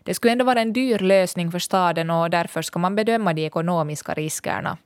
Det 0.03 0.13
skulle 0.13 0.31
ändå 0.31 0.45
vara 0.45 0.61
en 0.61 0.73
dyr 0.73 0.99
lösning 0.99 1.51
för 1.51 1.59
staden 1.59 2.09
och 2.09 2.29
därför 2.29 2.61
ska 2.61 2.79
man 2.79 2.95
bedöma 2.95 3.33
de 3.33 3.45
ekonomiska 3.45 4.13
riskerna. 4.13 4.77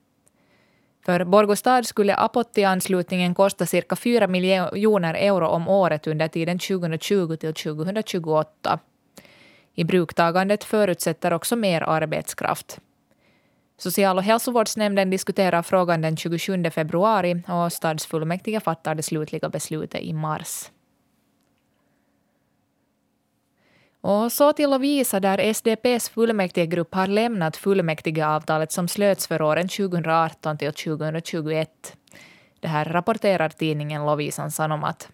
För 1.06 1.26
Borgostad 1.26 1.84
skulle 1.84 2.16
Apotti-anslutningen 2.16 3.36
kosta 3.36 3.66
cirka 3.66 3.96
4 3.96 4.28
miljoner 4.28 5.14
euro 5.14 5.48
om 5.48 5.68
året 5.68 6.08
under 6.08 6.28
tiden 6.28 6.60
2020 6.60 7.36
till 7.36 7.54
2028. 7.54 8.80
I 9.76 9.84
bruktagandet 9.84 10.64
förutsätter 10.64 11.34
också 11.34 11.56
mer 11.56 11.82
arbetskraft. 11.82 12.80
Social 13.78 14.18
och 14.18 14.24
hälsovårdsnämnden 14.24 15.10
diskuterar 15.10 15.62
frågan 15.62 16.02
den 16.02 16.18
27 16.18 16.64
februari 16.72 17.44
och 17.48 17.74
stadsfullmäktige 17.74 18.60
fattar 18.60 18.96
det 18.96 19.04
slutliga 19.04 19.50
beslutet 19.50 20.02
i 20.02 20.14
mars. 20.14 20.72
Och 24.06 24.32
så 24.32 24.54
till 24.54 24.70
Lovisa 24.70 25.20
där 25.20 25.54
SDPs 25.54 26.10
fullmäktigegrupp 26.10 26.96
har 26.96 27.08
lämnat 27.08 27.58
fullmäktigeavtalet 27.58 28.72
som 28.72 28.88
slöts 28.88 29.28
för 29.28 29.42
åren 29.42 29.68
2018 29.68 30.58
till 30.58 30.74
2021. 30.74 31.98
Det 32.60 32.68
här 32.68 32.86
rapporterar 32.86 33.50
tidningen 33.50 34.06
Lovisan 34.06 34.52
Sanomat. 34.52 35.10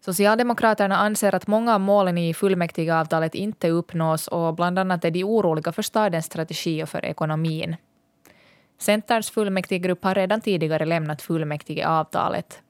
Socialdemokraterna 0.00 0.96
anser 0.96 1.34
att 1.34 1.46
många 1.46 1.74
av 1.74 1.80
målen 1.80 2.18
i 2.18 2.34
fullmäktigeavtalet 2.34 3.34
inte 3.34 3.68
uppnås 3.68 4.28
och 4.28 4.54
bland 4.54 4.78
annat 4.78 5.04
är 5.04 5.10
de 5.10 5.24
oroliga 5.24 5.72
för 5.72 5.82
stadens 5.82 6.26
strategi 6.26 6.82
och 6.82 6.88
för 6.88 7.04
ekonomin. 7.04 7.76
Centerns 8.78 9.30
fullmäktigegrupp 9.30 10.04
har 10.04 10.14
redan 10.14 10.40
tidigare 10.40 10.84
lämnat 10.84 11.22
fullmäktigeavtalet. 11.22 12.61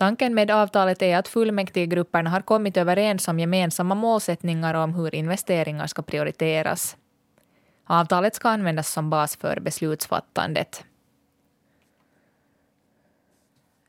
Tanken 0.00 0.34
med 0.34 0.50
avtalet 0.50 1.02
är 1.02 1.16
att 1.16 1.28
fullmäktigegrupperna 1.28 2.30
har 2.30 2.40
kommit 2.40 2.76
överens 2.76 3.28
om 3.28 3.40
gemensamma 3.40 3.94
målsättningar 3.94 4.74
om 4.74 4.94
hur 4.94 5.14
investeringar 5.14 5.86
ska 5.86 6.02
prioriteras. 6.02 6.96
Avtalet 7.84 8.34
ska 8.34 8.48
användas 8.48 8.92
som 8.92 9.10
bas 9.10 9.36
för 9.36 9.60
beslutsfattandet. 9.60 10.84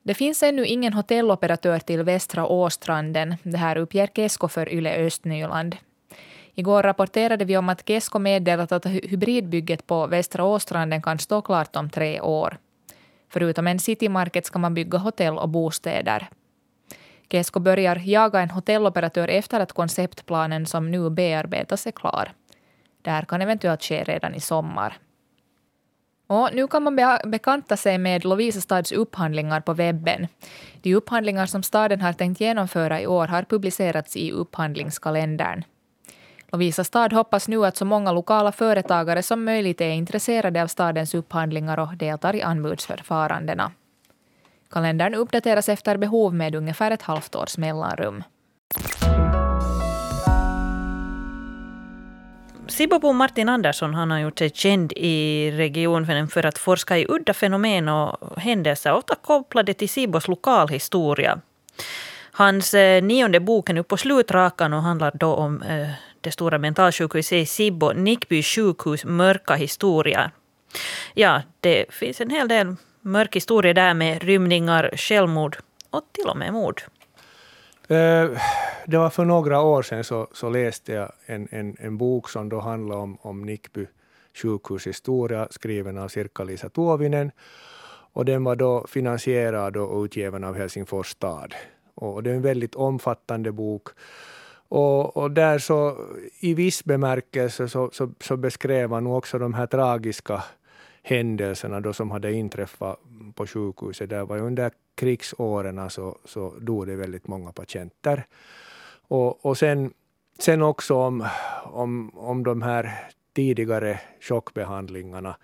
Det 0.04 0.14
finns 0.14 0.44
ännu 0.44 0.66
ingen 0.66 0.94
hotelloperatör 0.94 1.80
till 1.80 2.04
Västra 2.04 2.46
Åstranden. 2.46 3.36
Det 3.44 3.58
här 3.58 3.78
uppger 3.78 4.08
Kesko 4.08 4.48
för 4.48 4.74
Yle 4.74 5.06
Östnyland. 5.06 5.76
Igår 6.54 6.84
rapporterade 6.84 7.46
vi 7.46 7.58
om 7.58 7.70
att 7.70 7.88
Kesko 7.88 8.20
meddelat 8.20 8.72
att 8.72 8.86
hybridbygget 8.86 9.88
på 9.88 10.08
Västra 10.08 10.44
Åstranden 10.44 11.02
kan 11.02 11.20
stå 11.20 11.42
klart 11.42 11.76
om 11.76 11.90
tre 11.90 12.22
år. 12.22 12.58
Förutom 13.34 13.68
en 13.68 13.80
citymarket 13.80 14.46
ska 14.46 14.60
man 14.60 14.74
bygga 14.74 14.98
hotell 14.98 15.38
och 15.38 15.50
bostäder. 15.50 16.30
Kesko 17.30 17.60
börjar 17.60 17.96
jaga 17.96 18.42
en 18.42 18.50
hotelloperatör 18.50 19.28
efter 19.28 19.60
att 19.60 19.74
konceptplanen 19.74 20.66
som 20.66 20.92
nu 20.92 21.10
bearbetas 21.10 21.88
är 21.88 21.92
klar. 21.92 22.34
Det 23.02 23.12
här 23.12 23.26
kan 23.26 23.42
eventuellt 23.42 23.84
ske 23.84 24.04
redan 24.04 24.36
i 24.36 24.40
sommar. 24.40 24.98
Och 26.28 26.50
nu 26.54 26.68
kan 26.68 26.84
man 26.84 26.96
be 26.96 27.22
bekanta 27.26 27.78
sig 27.78 27.98
med 27.98 28.26
Lovisa 28.26 28.62
stads 28.62 28.92
upphandlingar 28.92 29.62
på 29.62 29.74
webben. 29.74 30.28
De 30.82 30.96
upphandlingar 30.96 31.46
som 31.46 31.64
staden 31.64 32.02
har 32.02 32.14
tänkt 32.14 32.42
genomföra 32.42 33.02
i 33.02 33.08
år 33.08 33.28
har 33.28 33.44
publicerats 33.44 34.18
i 34.18 34.32
upphandlingskalendern. 34.32 35.64
Lovisa 36.52 36.84
stad 36.84 37.14
hoppas 37.14 37.48
nu 37.48 37.66
att 37.66 37.78
så 37.78 37.86
många 37.86 38.12
lokala 38.12 38.52
företagare 38.52 39.24
som 39.24 39.44
möjligt 39.44 39.82
är 39.82 39.90
intresserade 39.90 40.64
av 40.64 40.68
stadens 40.68 41.14
upphandlingar 41.14 41.80
och 41.80 41.98
deltar 41.98 42.36
i 42.36 42.42
anbudsförfarandena. 42.42 43.72
Kalendern 44.70 45.14
uppdateras 45.14 45.70
efter 45.70 45.98
behov 45.98 46.34
med 46.34 46.56
ungefär 46.56 46.92
ett 46.92 47.02
halvt 47.02 47.36
års 47.36 47.58
mellanrum. 47.58 48.24
Sibobon 52.68 53.16
Martin 53.16 53.50
Andersson 53.50 53.94
han 53.94 54.12
har 54.12 54.20
gjort 54.20 54.40
sig 54.40 54.50
känd 54.50 54.94
i 54.96 55.52
regionen 55.52 56.28
för 56.28 56.46
att 56.46 56.58
forska 56.58 56.98
i 56.98 57.06
udda 57.10 57.34
fenomen 57.34 57.90
och 57.90 58.38
händelser, 58.38 58.94
ofta 58.94 59.16
kopplade 59.16 59.74
till 59.74 59.90
Sibos 59.90 60.28
lokalhistoria. 60.28 61.40
Hans 62.32 62.74
eh, 62.74 63.04
nionde 63.04 63.40
bok 63.40 63.70
är 63.70 63.74
nu 63.74 63.84
på 63.84 63.98
slutrakan 63.98 64.74
och 64.74 64.82
handlar 64.82 65.12
då 65.14 65.34
om 65.34 65.62
eh, 65.62 65.90
det 66.22 66.32
stora 66.32 66.58
mentalsjukhuset 66.58 67.38
i 67.38 67.46
Sibbo, 67.46 67.92
Nickby 67.94 68.44
sjukhus 68.44 69.06
mörka 69.06 69.54
historia. 69.54 70.32
Ja, 71.14 71.42
det 71.60 71.86
finns 71.90 72.22
en 72.22 72.30
hel 72.30 72.48
del 72.48 72.76
mörk 73.02 73.36
historia 73.36 73.74
där 73.74 73.94
med 73.94 74.24
rymningar, 74.24 74.94
självmord 74.98 75.58
och 75.90 76.04
till 76.12 76.30
och 76.30 76.38
med 76.38 76.54
mord. 76.54 76.82
Eh, 77.88 78.30
det 78.86 78.98
var 78.98 79.10
för 79.10 79.26
några 79.26 79.62
år 79.62 79.82
sedan 79.82 80.04
så, 80.04 80.28
så 80.34 80.50
läste 80.50 80.94
jag 80.94 81.12
en, 81.26 81.48
en, 81.52 81.78
en, 81.80 81.98
bok 81.98 82.30
som 82.30 82.50
då 82.50 82.60
handlade 82.60 83.02
om, 83.02 83.18
om 83.22 83.42
Nickby 83.42 83.88
sjukhushistoria 84.34 85.48
skriven 85.52 85.98
av 85.98 86.08
Sirkka-Liisa 86.08 86.70
Tuovinen. 86.70 87.32
Och 88.14 88.26
den 88.26 88.44
var 88.44 88.56
då 88.56 88.88
finansierad 88.88 89.78
och 89.78 90.04
utgiven 90.04 90.44
av 90.44 90.58
Helsingfors 90.58 91.08
stad. 91.08 91.56
Och 91.96 92.24
det 92.24 92.32
är 92.32 92.36
en 92.36 92.42
väldigt 92.42 92.76
omfattande 92.76 93.52
bok. 93.52 93.88
Och, 94.72 95.18
och 95.18 95.32
där 95.32 95.60
så 95.60 95.98
i 96.40 96.54
viss 96.54 96.84
bemärkelse 96.86 97.68
så, 97.68 97.90
så, 97.92 98.10
så 98.20 98.38
beskrev 98.38 98.92
han 98.92 99.08
också 99.08 99.40
de 99.40 99.54
här 99.54 99.68
tragiska 99.68 100.44
händelserna 101.04 101.80
då 101.80 101.94
som 101.94 102.12
hade 102.12 102.34
inträffat 102.34 103.00
på 103.36 103.48
sjukhuset. 103.48 104.10
Där 104.10 104.26
var 104.26 104.38
under 104.38 104.72
krigsåren 104.96 105.90
så, 105.90 106.18
så 106.26 106.54
dog 106.60 106.88
det 106.88 106.96
väldigt 106.96 107.28
många 107.28 107.52
patienter. 107.52 108.26
Och, 109.08 109.46
och 109.46 109.58
sen, 109.58 109.94
sen 110.40 110.62
också 110.62 110.96
om, 110.96 111.28
om, 111.64 112.18
om 112.18 112.44
de 112.44 112.62
här 112.62 113.10
tidigare 113.36 114.00
chockbehandlingarna. 114.22 115.36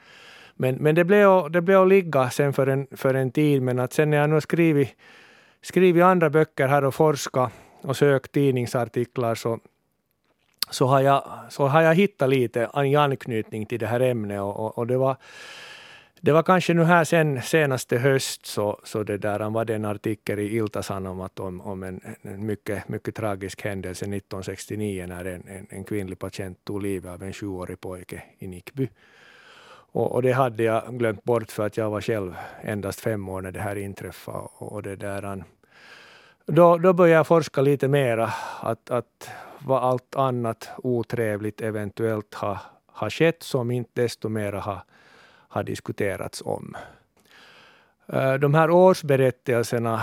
Men, 0.56 0.76
men 0.76 0.96
det, 0.96 1.04
blev, 1.04 1.52
det 1.52 1.62
blev 1.62 1.82
att 1.82 1.88
ligga 1.88 2.30
sen 2.30 2.54
för 2.54 2.68
en, 2.68 2.88
för 2.92 3.14
en 3.14 3.32
tid, 3.32 3.62
men 3.62 3.80
att 3.80 3.94
sen 3.94 4.10
när 4.10 4.18
jag 4.18 4.30
nu 4.30 4.42
skrivit, 4.42 4.96
skrivit 5.62 6.04
andra 6.04 6.30
böcker 6.30 6.68
här 6.68 6.84
och 6.84 6.96
forskat 6.96 7.52
och 7.88 7.98
sökt 7.98 8.32
tidningsartiklar 8.32 9.36
så, 9.36 9.60
så, 10.70 10.86
har 10.86 11.02
jag, 11.02 11.24
så 11.50 11.68
har 11.68 11.82
jag 11.82 11.96
hittat 11.96 12.30
lite 12.30 12.70
i 12.86 12.96
anknytning 12.96 13.66
till 13.66 13.80
det 13.80 13.88
här 13.88 14.00
ämnet. 14.00 14.42
Och, 14.42 14.60
och, 14.60 14.78
och, 14.78 14.88
det, 14.88 14.98
var, 14.98 15.16
det 16.22 16.32
var 16.32 16.44
kanske 16.44 16.74
nu 16.74 16.84
här 16.84 17.04
sen 17.04 17.42
senaste 17.42 17.98
höst 17.98 18.46
så, 18.46 18.80
så 18.84 19.04
det 19.04 19.18
där 19.18 19.50
var 19.50 19.66
det 19.66 19.76
en 19.76 19.86
artikel 19.86 20.40
i 20.40 20.60
Ilta-Sanomat 20.60 21.40
om, 21.40 21.62
om 21.62 21.84
en, 21.84 22.02
en 22.22 22.46
mycket, 22.46 22.90
mycket 22.90 23.16
tragisk 23.16 23.62
händelse 23.62 24.06
1969 24.06 25.06
när 25.08 25.26
en, 25.26 25.48
en, 25.48 25.68
en 25.70 25.84
kvinnlig 25.84 26.20
patient 26.20 26.66
tog 26.66 26.84
livet 26.84 27.12
av 27.12 27.24
en 27.24 27.34
sjuårig 27.34 27.82
pojke 27.82 28.24
i 28.40 28.48
Nickby. 28.48 28.90
Och, 29.92 30.12
och, 30.12 30.22
det 30.22 30.32
hade 30.32 30.64
jag 30.64 31.00
glömt 31.00 31.24
bort 31.24 31.52
för 31.52 31.66
att 31.66 31.78
jag 31.78 31.90
var 31.90 32.02
själv 32.02 32.36
endast 32.62 33.00
fem 33.00 33.30
år 33.30 33.42
när 33.42 33.52
det 33.52 33.62
här 33.62 33.76
inträffade. 33.76 34.38
Och, 34.38 34.72
och 34.72 34.84
det 34.84 34.96
där, 34.96 35.44
då, 36.48 36.78
då 36.78 36.94
började 36.94 37.18
jag 37.18 37.28
forska 37.28 37.62
lite 37.62 37.88
mera, 37.88 38.34
att, 38.62 38.90
att 38.90 39.30
vad 39.60 39.84
allt 39.84 40.16
annat 40.16 40.70
otrevligt 40.78 41.62
eventuellt 41.62 42.34
har, 42.34 42.58
har 42.86 43.10
skett 43.10 43.44
som 43.44 43.72
inte 43.72 44.02
desto 44.02 44.30
mera 44.30 44.60
har, 44.60 44.80
har 45.48 45.64
diskuterats 45.64 46.42
om. 46.46 46.76
Eh, 48.08 48.34
de 48.34 48.54
här 48.54 48.70
årsberättelserna 48.70 50.02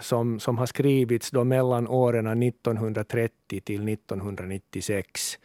som, 0.00 0.40
som 0.40 0.58
har 0.58 0.66
skrivits 0.66 1.30
då 1.30 1.44
mellan 1.44 1.88
åren 1.88 2.42
1930 2.42 3.60
till 3.60 3.88
1996. 3.88 5.38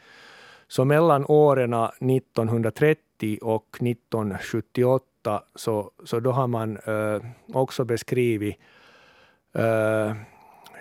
Så 0.68 0.86
mellan 0.86 1.26
åren 1.26 1.74
1930 1.74 3.40
och 3.42 3.78
1978 3.82 5.44
så, 5.56 5.92
så 6.06 6.20
då 6.20 6.32
har 6.32 6.48
man 6.48 6.78
äh, 6.78 7.22
också 7.54 7.86
beskrivit 7.86 8.58
äh, 9.54 10.14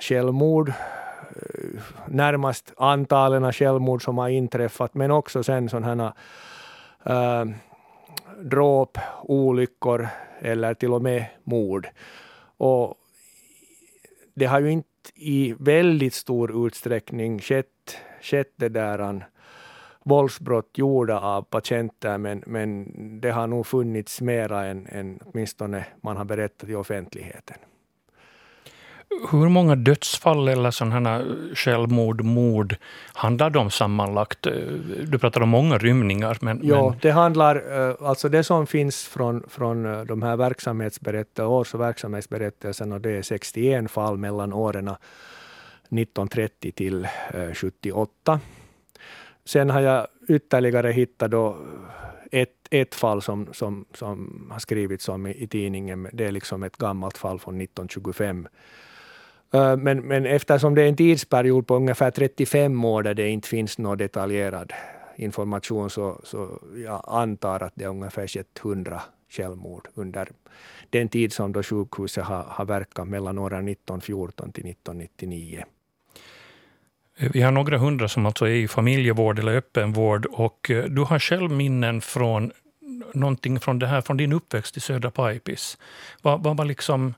självmord, 0.00 0.68
eh, 0.68 1.82
närmast 2.06 2.72
antalen 2.76 3.52
självmord 3.52 4.04
som 4.04 4.18
har 4.18 4.28
inträffat, 4.28 4.94
men 4.94 5.10
också 5.10 5.42
sen 5.42 5.68
sådana 5.68 6.14
äh, 7.06 7.44
dråp, 8.38 8.98
olyckor 9.22 10.08
eller 10.40 10.74
till 10.74 10.92
och 10.92 11.02
med 11.02 11.24
mord. 11.44 11.88
Och 12.56 12.94
det 14.34 14.46
har 14.46 14.60
ju 14.60 14.70
inte 14.70 14.88
i 15.14 15.54
väldigt 15.58 16.14
stor 16.14 16.66
utsträckning 16.66 17.40
skett, 17.40 17.98
skett 18.22 18.52
det 18.56 18.68
där 18.68 18.98
eh, 18.98 19.22
våldsbrott 20.04 20.78
gjorda 20.78 21.20
av 21.20 21.42
patienter, 21.42 22.18
men, 22.18 22.42
men 22.46 22.86
det 23.20 23.30
har 23.30 23.46
nog 23.46 23.66
funnits 23.66 24.20
mera 24.20 24.64
än, 24.64 24.86
än 24.86 25.20
åtminstone 25.24 25.86
man 26.00 26.16
har 26.16 26.24
berättat 26.24 26.68
i 26.68 26.74
offentligheten. 26.74 27.56
Hur 29.30 29.48
många 29.48 29.76
dödsfall 29.76 30.48
eller 30.48 30.70
sådana 30.70 31.24
självmord, 31.54 32.24
mord 32.24 32.76
handlar 33.14 33.50
det 33.50 33.58
om 33.58 33.70
sammanlagt? 33.70 34.42
Du 35.02 35.18
pratar 35.18 35.40
om 35.40 35.48
många 35.48 35.78
rymningar. 35.78 36.38
Men, 36.40 36.60
ja, 36.62 36.90
men... 36.90 36.98
det 37.02 37.10
handlar, 37.10 37.88
eh, 37.88 37.94
alltså 38.00 38.28
det 38.28 38.44
som 38.44 38.66
finns 38.66 39.04
från, 39.04 39.44
från 39.48 39.86
eh, 39.86 40.00
de 40.00 40.22
här 40.22 40.36
verksamhetsberättelserna, 40.36 41.48
års 41.48 41.74
och 41.74 41.80
verksamhetsberättelserna, 41.80 42.98
det 42.98 43.10
är 43.10 43.22
61 43.22 43.90
fall 43.90 44.18
mellan 44.18 44.52
åren 44.52 44.88
1930 44.88 46.72
till 46.72 47.08
78. 47.54 48.32
Eh, 48.32 48.38
Sen 49.44 49.70
har 49.70 49.80
jag 49.80 50.06
ytterligare 50.28 50.90
hittat 50.90 51.30
då 51.30 51.56
ett, 52.32 52.68
ett 52.70 52.94
fall 52.94 53.22
som, 53.22 53.48
som, 53.52 53.84
som 53.94 54.48
har 54.52 54.58
skrivits 54.58 55.08
om 55.08 55.26
i, 55.26 55.42
i 55.42 55.46
tidningen. 55.46 56.08
Det 56.12 56.24
är 56.24 56.32
liksom 56.32 56.62
ett 56.62 56.76
gammalt 56.76 57.18
fall 57.18 57.38
från 57.38 57.60
1925. 57.60 58.48
Eh, 59.56 59.76
men, 59.76 60.00
men 60.00 60.26
eftersom 60.26 60.74
det 60.74 60.82
är 60.82 60.88
en 60.88 60.96
tidsperiod 60.96 61.66
på 61.66 61.76
ungefär 61.76 62.10
35 62.10 62.84
år 62.84 63.02
där 63.02 63.14
det 63.14 63.28
inte 63.28 63.48
finns 63.48 63.78
någon 63.78 63.98
detaljerad 63.98 64.72
information 65.16 65.90
så, 65.90 66.20
så 66.24 66.60
jag 66.84 67.04
antar 67.06 67.62
att 67.62 67.72
det 67.74 67.84
är 67.84 67.88
ungefär 67.88 68.28
100 68.62 69.02
självmord 69.30 69.88
under 69.94 70.28
den 70.90 71.08
tid 71.08 71.32
som 71.32 71.52
då 71.52 71.62
sjukhuset 71.62 72.24
har, 72.24 72.42
har 72.48 72.64
verkat 72.64 73.08
mellan 73.08 73.38
åren 73.38 73.68
1914 73.68 74.52
till 74.52 74.66
1999. 74.66 75.64
Eh, 77.18 77.30
vi 77.32 77.42
har 77.42 77.52
några 77.52 77.78
hundra 77.78 78.08
som 78.08 78.26
alltså 78.26 78.44
är 78.44 78.50
i 78.50 78.68
familjevård 78.68 79.38
eller 79.38 79.56
öppenvård 79.56 80.26
och 80.26 80.70
eh, 80.70 80.84
du 80.84 81.02
har 81.02 81.18
själv 81.18 81.50
minnen 81.50 82.00
från 82.00 82.52
någonting 83.14 83.60
från 83.60 83.78
det 83.78 83.86
här, 83.86 84.00
från 84.00 84.16
din 84.16 84.32
uppväxt 84.32 84.76
i 84.76 84.80
södra 84.80 85.10
Pajpis. 85.10 85.78
Vad, 86.22 86.42
vad 86.42 86.56
var 86.56 86.64
liksom, 86.64 87.14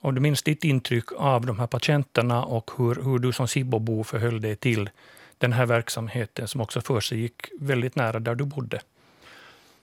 om 0.00 0.14
du 0.14 0.20
minns 0.20 0.42
ditt 0.42 0.64
intryck 0.64 1.12
av 1.16 1.46
de 1.46 1.58
här 1.58 1.66
patienterna 1.66 2.44
och 2.44 2.70
hur, 2.76 2.94
hur 2.94 3.18
du 3.18 3.32
som 3.32 3.48
Sibbobo 3.48 4.04
förhöll 4.04 4.40
dig 4.40 4.56
till 4.56 4.90
den 5.38 5.52
här 5.52 5.66
verksamheten 5.66 6.48
som 6.48 6.60
också 6.60 6.80
för 6.80 7.00
sig 7.00 7.18
gick 7.18 7.46
väldigt 7.60 7.96
nära 7.96 8.20
där 8.20 8.34
du 8.34 8.44
bodde? 8.44 8.80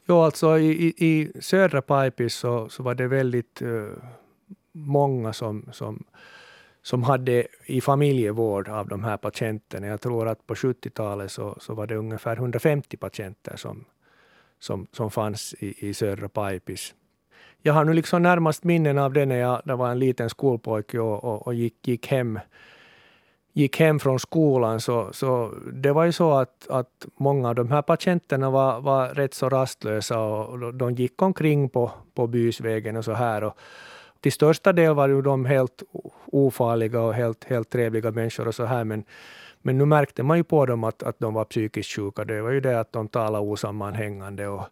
Ja, 0.05 0.25
alltså 0.25 0.59
i, 0.59 0.71
i, 0.71 1.07
i 1.07 1.41
södra 1.41 1.81
Pipis 1.81 2.35
så, 2.35 2.69
så 2.69 2.83
var 2.83 2.95
det 2.95 3.07
väldigt 3.07 3.61
uh, 3.61 3.91
många 4.71 5.33
som, 5.33 5.69
som, 5.71 6.03
som 6.81 7.03
hade 7.03 7.47
i 7.65 7.81
familjevård 7.81 8.69
av 8.69 8.87
de 8.87 9.03
här 9.03 9.17
patienterna. 9.17 9.87
Jag 9.87 10.01
tror 10.01 10.27
att 10.27 10.47
på 10.47 10.53
70-talet 10.53 11.31
så, 11.31 11.57
så 11.61 11.73
var 11.73 11.87
det 11.87 11.95
ungefär 11.95 12.35
150 12.35 12.97
patienter 12.97 13.55
som, 13.55 13.85
som, 14.59 14.87
som 14.91 15.11
fanns 15.11 15.55
i, 15.59 15.89
i 15.89 15.93
södra 15.93 16.29
Pipis. 16.29 16.93
Jag 17.65 17.73
har 17.73 17.85
nu 17.85 17.93
liksom 17.93 18.21
närmast 18.21 18.63
minnen 18.63 18.97
av 18.97 19.13
det 19.13 19.25
när 19.25 19.35
jag, 19.35 19.61
jag 19.65 19.77
var 19.77 19.91
en 19.91 19.99
liten 19.99 20.29
skolpojke 20.29 20.99
och, 20.99 21.23
och, 21.23 21.47
och 21.47 21.53
gick, 21.53 21.87
gick 21.87 22.07
hem 22.07 22.39
gick 23.53 23.79
hem 23.79 23.99
från 23.99 24.19
skolan 24.19 24.81
så, 24.81 25.09
så 25.13 25.53
det 25.73 25.91
var 25.91 26.05
ju 26.05 26.11
så 26.11 26.31
att, 26.31 26.67
att 26.69 27.05
många 27.15 27.49
av 27.49 27.55
de 27.55 27.71
här 27.71 27.81
patienterna 27.81 28.49
var, 28.49 28.81
var 28.81 29.07
rätt 29.07 29.33
så 29.33 29.49
rastlösa 29.49 30.19
och 30.19 30.73
de 30.73 30.93
gick 30.93 31.21
omkring 31.21 31.69
på, 31.69 31.91
på 32.13 32.27
bysvägen 32.27 32.95
och 32.95 33.05
så 33.05 33.13
här. 33.13 33.43
Och 33.43 33.57
till 34.21 34.31
största 34.31 34.73
del 34.73 34.95
var 34.95 35.07
ju 35.07 35.21
de 35.21 35.45
helt 35.45 35.83
ofarliga 36.25 37.01
och 37.01 37.13
helt, 37.13 37.43
helt 37.43 37.69
trevliga 37.69 38.11
människor 38.11 38.47
och 38.47 38.55
så 38.55 38.65
här 38.65 38.83
men, 38.83 39.03
men 39.65 39.77
nu 39.77 39.85
märkte 39.85 40.23
man 40.23 40.37
ju 40.37 40.43
på 40.43 40.65
dem 40.65 40.83
att, 40.83 41.03
att 41.03 41.19
de 41.19 41.33
var 41.33 41.45
psykiskt 41.45 41.95
sjuka. 41.95 42.25
Det 42.25 42.41
var 42.41 42.51
ju 42.51 42.61
det 42.61 42.79
att 42.79 42.91
de 42.91 43.07
talade 43.07 43.45
osammanhängande 43.45 44.47
och 44.47 44.63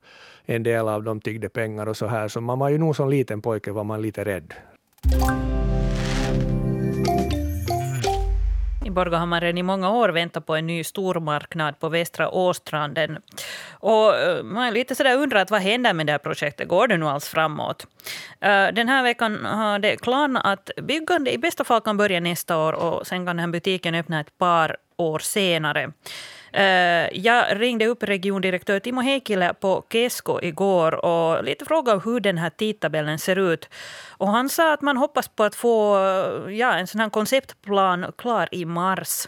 en 0.45 0.63
del 0.63 0.87
av 0.87 1.03
dem 1.03 1.21
tiggde 1.21 1.49
pengar 1.49 1.87
och 1.87 1.97
så 1.97 2.07
här. 2.07 2.27
Så 2.27 2.41
man 2.41 2.59
var 2.59 2.69
ju 2.69 2.77
nog 2.77 2.95
som 2.95 3.09
liten 3.09 3.41
pojke 3.41 3.71
var 3.71 3.83
man 3.83 4.01
lite 4.01 4.25
rädd. 4.25 4.53
Borgå 8.91 9.17
har 9.17 9.25
man 9.25 9.41
redan 9.41 9.57
i 9.57 9.63
många 9.63 9.91
år 9.91 10.09
väntat 10.09 10.45
på 10.45 10.55
en 10.55 10.67
ny 10.67 10.83
stormarknad 10.83 11.79
på 11.79 11.89
Västra 11.89 12.29
Åstranden. 12.29 13.17
Och 13.71 14.15
eh, 14.15 14.43
man 14.43 14.67
är 14.67 14.71
lite 14.71 14.95
sådär 14.95 15.17
undrat 15.17 15.51
vad 15.51 15.61
händer 15.61 15.93
med 15.93 16.05
det 16.05 16.11
här 16.11 16.19
projektet? 16.19 16.67
Går 16.67 16.87
det 16.87 16.97
nu 16.97 17.07
alls 17.07 17.27
framåt? 17.27 17.87
Eh, 18.41 18.67
den 18.67 18.89
här 18.89 19.03
veckan 19.03 19.45
har 19.45 19.79
det 19.79 19.95
klarnat 19.95 20.45
att 20.45 20.69
byggande 20.83 21.33
i 21.33 21.37
bästa 21.37 21.63
fall 21.63 21.81
kan 21.81 21.97
börja 21.97 22.19
nästa 22.19 22.57
år 22.57 22.73
och 22.73 23.07
sen 23.07 23.25
kan 23.25 23.25
den 23.25 23.39
här 23.39 23.47
butiken 23.47 23.95
öppna 23.95 24.19
ett 24.19 24.37
par 24.37 24.77
år 24.97 25.19
senare. 25.19 25.91
Eh, 26.53 27.09
jag 27.11 27.61
ringde 27.61 27.87
upp 27.87 28.03
regiondirektör 28.03 28.79
Timo 28.79 29.01
Heikkilä 29.01 29.53
på 29.53 29.83
Kesko 29.89 30.39
igår 30.41 31.05
och 31.05 31.43
lite 31.43 31.65
frågade 31.65 32.01
hur 32.05 32.19
den 32.19 32.37
här 32.37 32.49
tidtabellen 32.49 33.19
ser 33.19 33.53
ut. 33.53 33.69
Och 34.17 34.27
han 34.27 34.49
sa 34.49 34.73
att 34.73 34.81
man 34.81 34.97
hoppas 34.97 35.29
på 35.35 35.43
att 35.43 35.55
få 35.55 35.97
eh, 35.97 36.57
ja, 36.57 36.77
en 36.77 36.87
sån 36.87 37.01
här 37.01 37.09
konceptplan 37.09 38.05
klar 38.17 38.47
i 38.51 38.65
mars. 38.65 39.27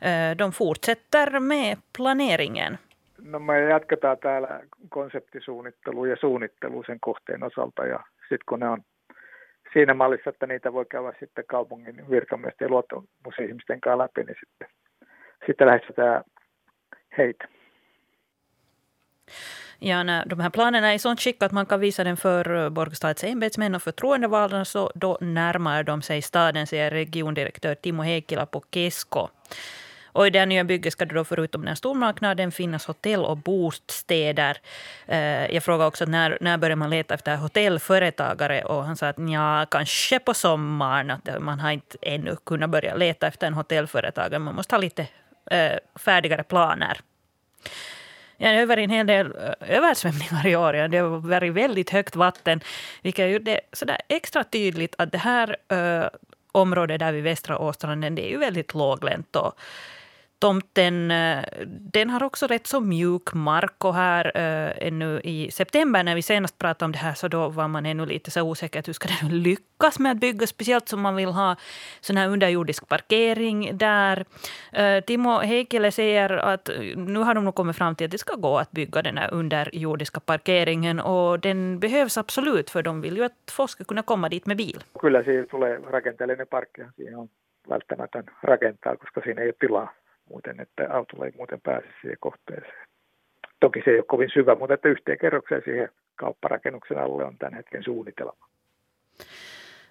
Eh, 0.00 0.36
de 0.36 0.52
fortsätter 0.52 1.40
med 1.40 1.78
planeringen. 1.92 2.78
No 3.18 3.38
me 3.38 3.60
jatketaan 3.60 4.18
täällä 4.18 4.60
konseptisuunnittelu 4.88 6.04
ja 6.04 6.16
suunnittelu 6.16 6.82
sen 6.86 7.00
kohteen 7.00 7.42
osalta 7.42 7.86
ja 7.86 8.00
sitten 8.20 8.46
kun 8.48 8.60
ne 8.60 8.68
on 8.68 8.82
siinä 9.72 9.94
mallissa, 9.94 10.30
että 10.30 10.46
niitä 10.46 10.72
voi 10.72 10.86
käydä 10.90 11.12
sitten 11.20 11.44
kaupungin 11.46 12.10
virkamiesten 12.10 12.66
ja 12.66 12.70
luottamusihmisten 12.70 13.80
kanssa 13.80 13.98
läpi, 13.98 14.24
niin 14.24 14.36
sitten, 14.40 14.68
sitten 15.46 15.66
lähdetään 15.66 16.24
hejt. 17.16 17.42
Ja, 19.78 20.02
när 20.02 20.26
de 20.26 20.40
här 20.40 20.50
planerna 20.50 20.90
är 20.90 20.94
i 20.94 20.98
sånt 20.98 21.20
skick 21.20 21.42
att 21.42 21.52
man 21.52 21.66
kan 21.66 21.80
visa 21.80 22.04
den 22.04 22.16
för 22.16 22.64
eh, 22.64 22.68
Borgstads 22.70 23.24
ämbetsmän 23.24 23.74
och 23.74 23.82
förtroendevalda 23.82 24.64
så 24.64 24.92
då 24.94 25.18
närmar 25.20 25.82
de 25.82 26.02
sig 26.02 26.22
staden, 26.22 26.66
säger 26.66 26.90
regiondirektör 26.90 27.74
Timo 27.74 28.02
Heikkila 28.02 28.46
på 28.46 28.62
Kesko. 28.70 29.28
Och 30.16 30.26
I 30.26 30.30
det 30.30 30.46
nya 30.46 30.64
bygget 30.64 30.92
ska 30.92 31.04
det 31.04 31.14
då 31.14 31.24
förutom 31.24 31.64
den 31.64 31.76
stormarknaden 31.76 32.52
finnas 32.52 32.86
hotell 32.86 33.24
och 33.24 33.36
bostäder. 33.36 34.56
Eh, 35.06 35.46
jag 35.54 35.62
frågade 35.62 35.88
också 35.88 36.04
när, 36.04 36.38
när 36.40 36.58
börjar 36.58 36.76
man 36.76 36.90
leta 36.90 37.14
efter 37.14 37.36
hotellföretagare 37.36 38.64
och 38.64 38.84
han 38.84 38.96
sa 38.96 39.08
att 39.08 39.16
ja, 39.18 39.66
kanske 39.70 40.18
på 40.18 40.34
sommaren. 40.34 41.10
Att 41.10 41.42
man 41.42 41.60
har 41.60 41.70
inte 41.70 41.96
ännu 42.02 42.36
kunnat 42.44 42.70
börja 42.70 42.94
leta 42.94 43.26
efter 43.26 43.46
en 43.46 43.54
hotellföretagare. 43.54 44.38
Man 44.38 44.54
måste 44.54 44.74
ha 44.74 44.80
lite 44.80 45.06
Eh, 45.50 45.78
färdigare 45.94 46.42
planer. 46.42 47.00
Jag 48.36 48.52
det 48.52 48.58
har 48.58 48.66
varit 48.66 48.84
en 48.84 48.90
hel 48.90 49.06
del 49.06 49.26
eh, 49.26 49.76
översvämningar 49.76 50.46
i 50.46 50.56
år. 50.56 50.74
Ja. 50.74 50.88
Det 50.88 50.98
har 50.98 51.08
varit 51.08 51.52
väldigt 51.52 51.90
högt 51.90 52.16
vatten, 52.16 52.60
vilket 53.02 53.30
gjorde 53.30 53.44
det 53.44 53.60
sådär 53.72 53.98
extra 54.08 54.44
tydligt 54.44 54.94
att 54.98 55.12
det 55.12 55.18
här 55.18 55.56
ö, 55.68 56.10
området 56.52 56.98
där 56.98 57.12
vid 57.12 57.22
västra 57.22 57.58
Åstranden, 57.58 58.14
det 58.14 58.26
är 58.26 58.30
ju 58.30 58.38
väldigt 58.38 58.74
låglänt. 58.74 59.36
Och 59.36 59.58
tomten 60.38 61.10
eh, 61.10 61.44
den 61.92 62.10
har 62.10 62.22
också 62.22 62.46
rätt 62.46 62.66
så 62.66 62.80
mjuk 62.80 63.34
mark. 63.34 63.84
Och 63.84 63.94
här 63.94 64.32
äh, 64.34 64.88
ännu 64.88 65.20
i 65.24 65.50
september 65.50 66.04
när 66.04 66.14
vi 66.14 66.22
senast 66.22 66.58
pratade 66.58 66.84
om 66.84 66.92
det 66.92 66.98
här 66.98 67.14
så 67.14 67.28
då 67.28 67.48
var 67.48 67.68
man 67.68 67.86
ännu 67.86 68.06
lite 68.06 68.30
så 68.30 68.42
osäker. 68.42 68.82
Hur 68.86 68.92
ska 68.92 69.08
det 69.08 69.34
lyckas 69.34 69.98
med 69.98 70.12
att 70.12 70.20
bygga? 70.20 70.46
Speciellt 70.46 70.88
som 70.88 71.00
man 71.00 71.16
vill 71.16 71.28
ha 71.28 71.56
sån 72.00 72.16
här 72.16 72.28
underjordisk 72.28 72.88
parkering 72.88 73.78
där. 73.78 74.24
Äh, 74.72 75.00
Timo 75.04 75.38
Heikkilä 75.38 75.90
säger 75.90 76.30
att 76.30 76.70
nu 76.96 77.18
har 77.18 77.34
de 77.34 77.44
nog 77.44 77.54
kommit 77.54 77.76
fram 77.76 77.94
till 77.94 78.04
att 78.04 78.10
det 78.10 78.18
ska 78.18 78.34
gå 78.34 78.58
att 78.58 78.70
bygga 78.70 79.02
den 79.02 79.18
här 79.18 79.34
underjordiska 79.34 80.20
parkeringen. 80.20 81.00
Och 81.00 81.40
den 81.40 81.78
behövs 81.78 82.18
absolut 82.18 82.70
för 82.70 82.82
de 82.82 83.00
vill 83.00 83.16
ju 83.16 83.24
att 83.24 83.50
folk 83.50 83.70
ska 83.70 83.84
kunna 83.84 84.02
komma 84.02 84.28
dit 84.28 84.46
med 84.46 84.56
bil. 84.56 84.84
Kyllä 85.00 85.22
siihen 85.22 85.46
tulee 85.46 85.78
rakenteellinen 85.90 86.46
parkki. 86.46 86.82
Siihen 86.96 87.14
on 87.14 87.28
välttämätön 87.68 88.24
rakentaa, 88.42 88.96
koska 88.96 89.20
siinä 89.20 89.42
ei 89.42 89.48
ole 89.48 89.54
tilaa 89.60 89.92
muuten, 90.28 90.60
että 90.60 90.88
autolla 90.90 91.26
ei 91.26 91.32
muuten 91.36 91.60
pääse 91.60 91.88
siihen 92.00 92.16
kohteeseen. 92.20 92.86
Toki 93.60 93.82
se 93.84 93.90
ei 93.90 93.96
ole 93.96 94.04
kovin 94.08 94.30
syvä, 94.32 94.54
mutta 94.54 94.74
että 94.74 94.88
yhteen 94.88 95.18
kerrokseen 95.18 95.62
siihen 95.64 95.88
kaupparakennuksen 96.16 96.98
alle 96.98 97.24
on 97.24 97.38
tämän 97.38 97.54
hetken 97.54 97.84
suunnitelma. 97.84 98.46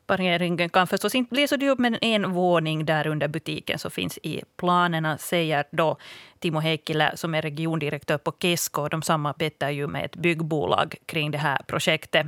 Parkeringen 0.08 0.70
kan 0.70 0.88
förstås 0.88 1.16
inte 1.16 1.30
bli 1.30 1.48
så 1.48 1.60
dyr, 1.60 1.76
men 1.78 1.98
en 2.02 2.34
våning 2.34 2.86
där 2.86 3.08
under 3.08 3.28
butiken 3.28 3.80
så 3.80 3.90
finns 3.90 4.20
i 4.24 4.42
planerna, 4.58 5.18
säger 5.18 5.64
då 5.72 5.98
Timo 6.40 6.60
Heikkilä 6.60 7.12
som 7.16 7.36
är 7.36 7.42
regiondirektör 7.42 8.18
på 8.18 8.32
Kesko. 8.42 8.88
De 8.88 9.02
samarbetar 9.02 9.70
ju 9.70 9.88
med 9.88 10.06
ett 10.06 10.16
byggbolag 10.16 10.96
kring 11.06 11.32
det 11.32 11.38
här 11.38 11.58
projektet. 11.68 12.26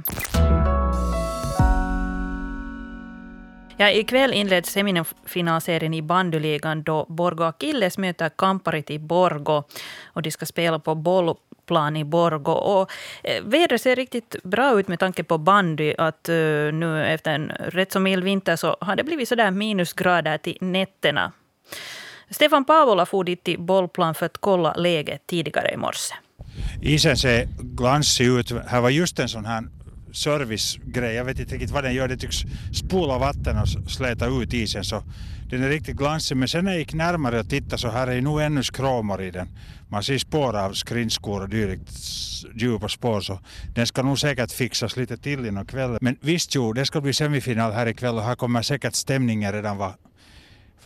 Ja, 3.80 3.92
ikväll 3.92 4.34
inleds 4.34 4.70
semifinalserien 4.70 5.94
i 5.94 6.02
bandyligan 6.02 6.84
då 6.84 7.06
Borgo 7.10 7.44
Akilles 7.44 7.98
möter 7.98 8.30
Kamparit 8.30 8.90
i 8.92 9.00
Borgo. 9.00 9.64
Och 10.06 10.22
de 10.22 10.32
ska 10.32 10.46
spela 10.46 10.80
på 10.80 10.96
bollplan 10.96 11.98
i 11.98 12.04
Borgo. 12.04 12.52
Och 12.52 12.92
eh, 13.24 13.44
vädret 13.44 13.82
ser 13.82 13.96
riktigt 13.96 14.36
bra 14.44 14.80
ut 14.80 14.88
med 14.88 15.00
tanke 15.00 15.24
på 15.24 15.38
bandy. 15.38 15.94
Att 15.98 16.30
eh, 16.30 16.36
nu 16.74 17.06
efter 17.06 17.32
en 17.32 17.50
rätt 17.50 17.92
så 17.92 18.00
mild 18.00 18.24
vinter 18.24 18.56
så 18.56 18.78
har 18.82 18.96
det 18.96 19.04
blivit 19.04 19.30
sådär 19.30 19.52
minusgrader 19.52 20.38
till 20.38 20.58
nätterna. 20.62 21.32
Stefan 22.30 22.66
Paavola 22.66 23.06
for 23.06 23.24
dit 23.24 23.44
till 23.44 23.60
bollplan 23.60 24.16
för 24.16 24.26
att 24.26 24.38
kolla 24.38 24.74
läget 24.74 25.28
tidigare 25.28 25.72
i 25.74 25.78
morse. 25.78 26.16
Isen 26.82 27.18
ser 27.18 27.48
glansig 27.62 28.28
ut. 28.28 28.52
Här 28.68 28.82
var 28.82 28.90
just 28.90 29.20
en 29.20 29.30
sån 29.30 29.46
här 29.46 29.64
servicegrej. 30.12 31.16
Jag 31.16 31.26
vet 31.26 31.40
inte 31.40 31.54
riktigt 31.54 31.72
vad 31.72 31.84
den 31.84 31.94
gör. 31.94 32.08
Den 32.08 32.18
tycks 32.18 32.38
spola 32.74 33.18
vatten 33.18 33.58
och 33.58 33.92
släta 33.92 34.28
ut 34.28 34.54
isen 34.54 34.84
så 34.84 35.04
den 35.50 35.64
är 35.64 35.70
riktigt 35.70 35.98
glansig. 35.98 36.38
Men 36.38 36.48
sen 36.48 36.66
när 36.66 36.72
jag 36.72 36.80
gick 36.80 36.94
närmare 36.94 37.40
och 37.40 37.50
tittade 37.50 37.78
så 37.78 37.90
här 37.90 38.08
är 38.08 38.22
nog 38.22 38.42
ännu 38.42 38.64
skråmor 38.64 39.22
i 39.22 39.32
den. 39.32 39.48
Man 39.90 40.04
ser 40.04 40.18
spår 40.18 40.58
av 40.58 40.74
skrinskor 40.74 41.42
och 41.42 41.50
dylikt, 41.50 41.92
djupa 42.56 42.90
spår 42.90 43.22
så 43.22 43.40
den 43.76 43.88
ska 43.88 44.04
nog 44.04 44.20
säkert 44.20 44.52
fixas 44.52 44.98
lite 44.98 45.18
till 45.18 45.46
inom 45.46 45.66
kvällen. 45.66 45.98
Men 46.02 46.18
visst 46.22 46.56
jo, 46.56 46.74
det 46.74 46.86
ska 46.86 47.02
bli 47.02 47.14
semifinal 47.14 47.72
här 47.72 47.88
ikväll 47.88 48.16
och 48.16 48.24
här 48.24 48.36
kommer 48.36 48.62
säkert 48.62 48.96
stämningen 48.96 49.54
redan 49.54 49.78
vara 49.78 49.94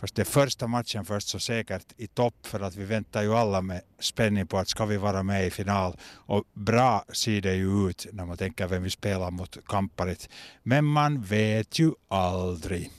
Fast 0.02 0.14
det 0.14 0.22
är 0.22 0.26
första 0.26 0.66
matchen 0.66 1.04
först 1.04 1.28
så 1.28 1.38
säkert 1.38 1.86
i 1.96 2.06
topp 2.06 2.34
för 2.42 2.60
att 2.60 2.76
vi 2.76 2.84
väntar 2.84 3.22
ju 3.22 3.34
alla 3.34 3.62
med 3.62 3.80
spänning 3.98 4.46
på 4.46 4.58
att 4.58 4.68
ska 4.68 4.84
vi 4.84 4.96
vara 4.96 5.22
med 5.22 5.46
i 5.46 5.50
final. 5.50 5.96
Och 6.14 6.44
bra 6.54 7.04
ser 7.12 7.40
det 7.40 7.54
ju 7.54 7.88
ut 7.88 8.06
när 8.12 8.26
man 8.26 8.36
tänker 8.36 8.66
vem 8.66 8.82
vi 8.82 8.90
spelar 8.90 9.30
mot 9.30 9.58
Kamparit. 9.66 10.28
Men 10.62 10.84
man 10.84 11.22
vet 11.22 11.78
ju 11.78 11.92
aldrig. 12.08 12.90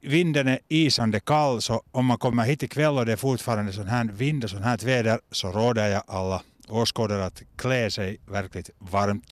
Vinden 0.00 0.48
är 0.48 0.58
isande 0.68 1.20
kall 1.20 1.62
så 1.62 1.82
om 1.90 2.06
man 2.06 2.18
kommer 2.18 2.44
hit 2.44 2.62
ikväll 2.62 2.98
och 2.98 3.06
det 3.06 3.12
är 3.12 3.16
fortfarande 3.16 3.72
sån 3.72 3.88
här 3.88 4.04
vind 4.04 4.44
och 4.44 4.50
sån 4.50 4.62
här 4.62 4.78
väder 4.78 5.20
så 5.30 5.52
råder 5.52 5.88
jag 5.88 6.02
alla 6.06 6.42
åskådare 6.68 7.24
att 7.24 7.42
klä 7.56 7.90
sig 7.90 8.20
verkligt 8.26 8.70
varmt. 8.78 9.24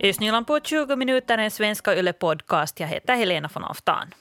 Östnyland 0.00 0.46
på 0.46 0.60
20 0.60 0.96
minuter, 0.96 1.38
en 1.38 1.50
svenska 1.50 1.94
Yle-podcast. 1.94 2.80
Jag 2.80 2.88
heter 2.88 3.14
Helena 3.14 3.50
von 3.54 3.64
Aftan. 3.64 4.14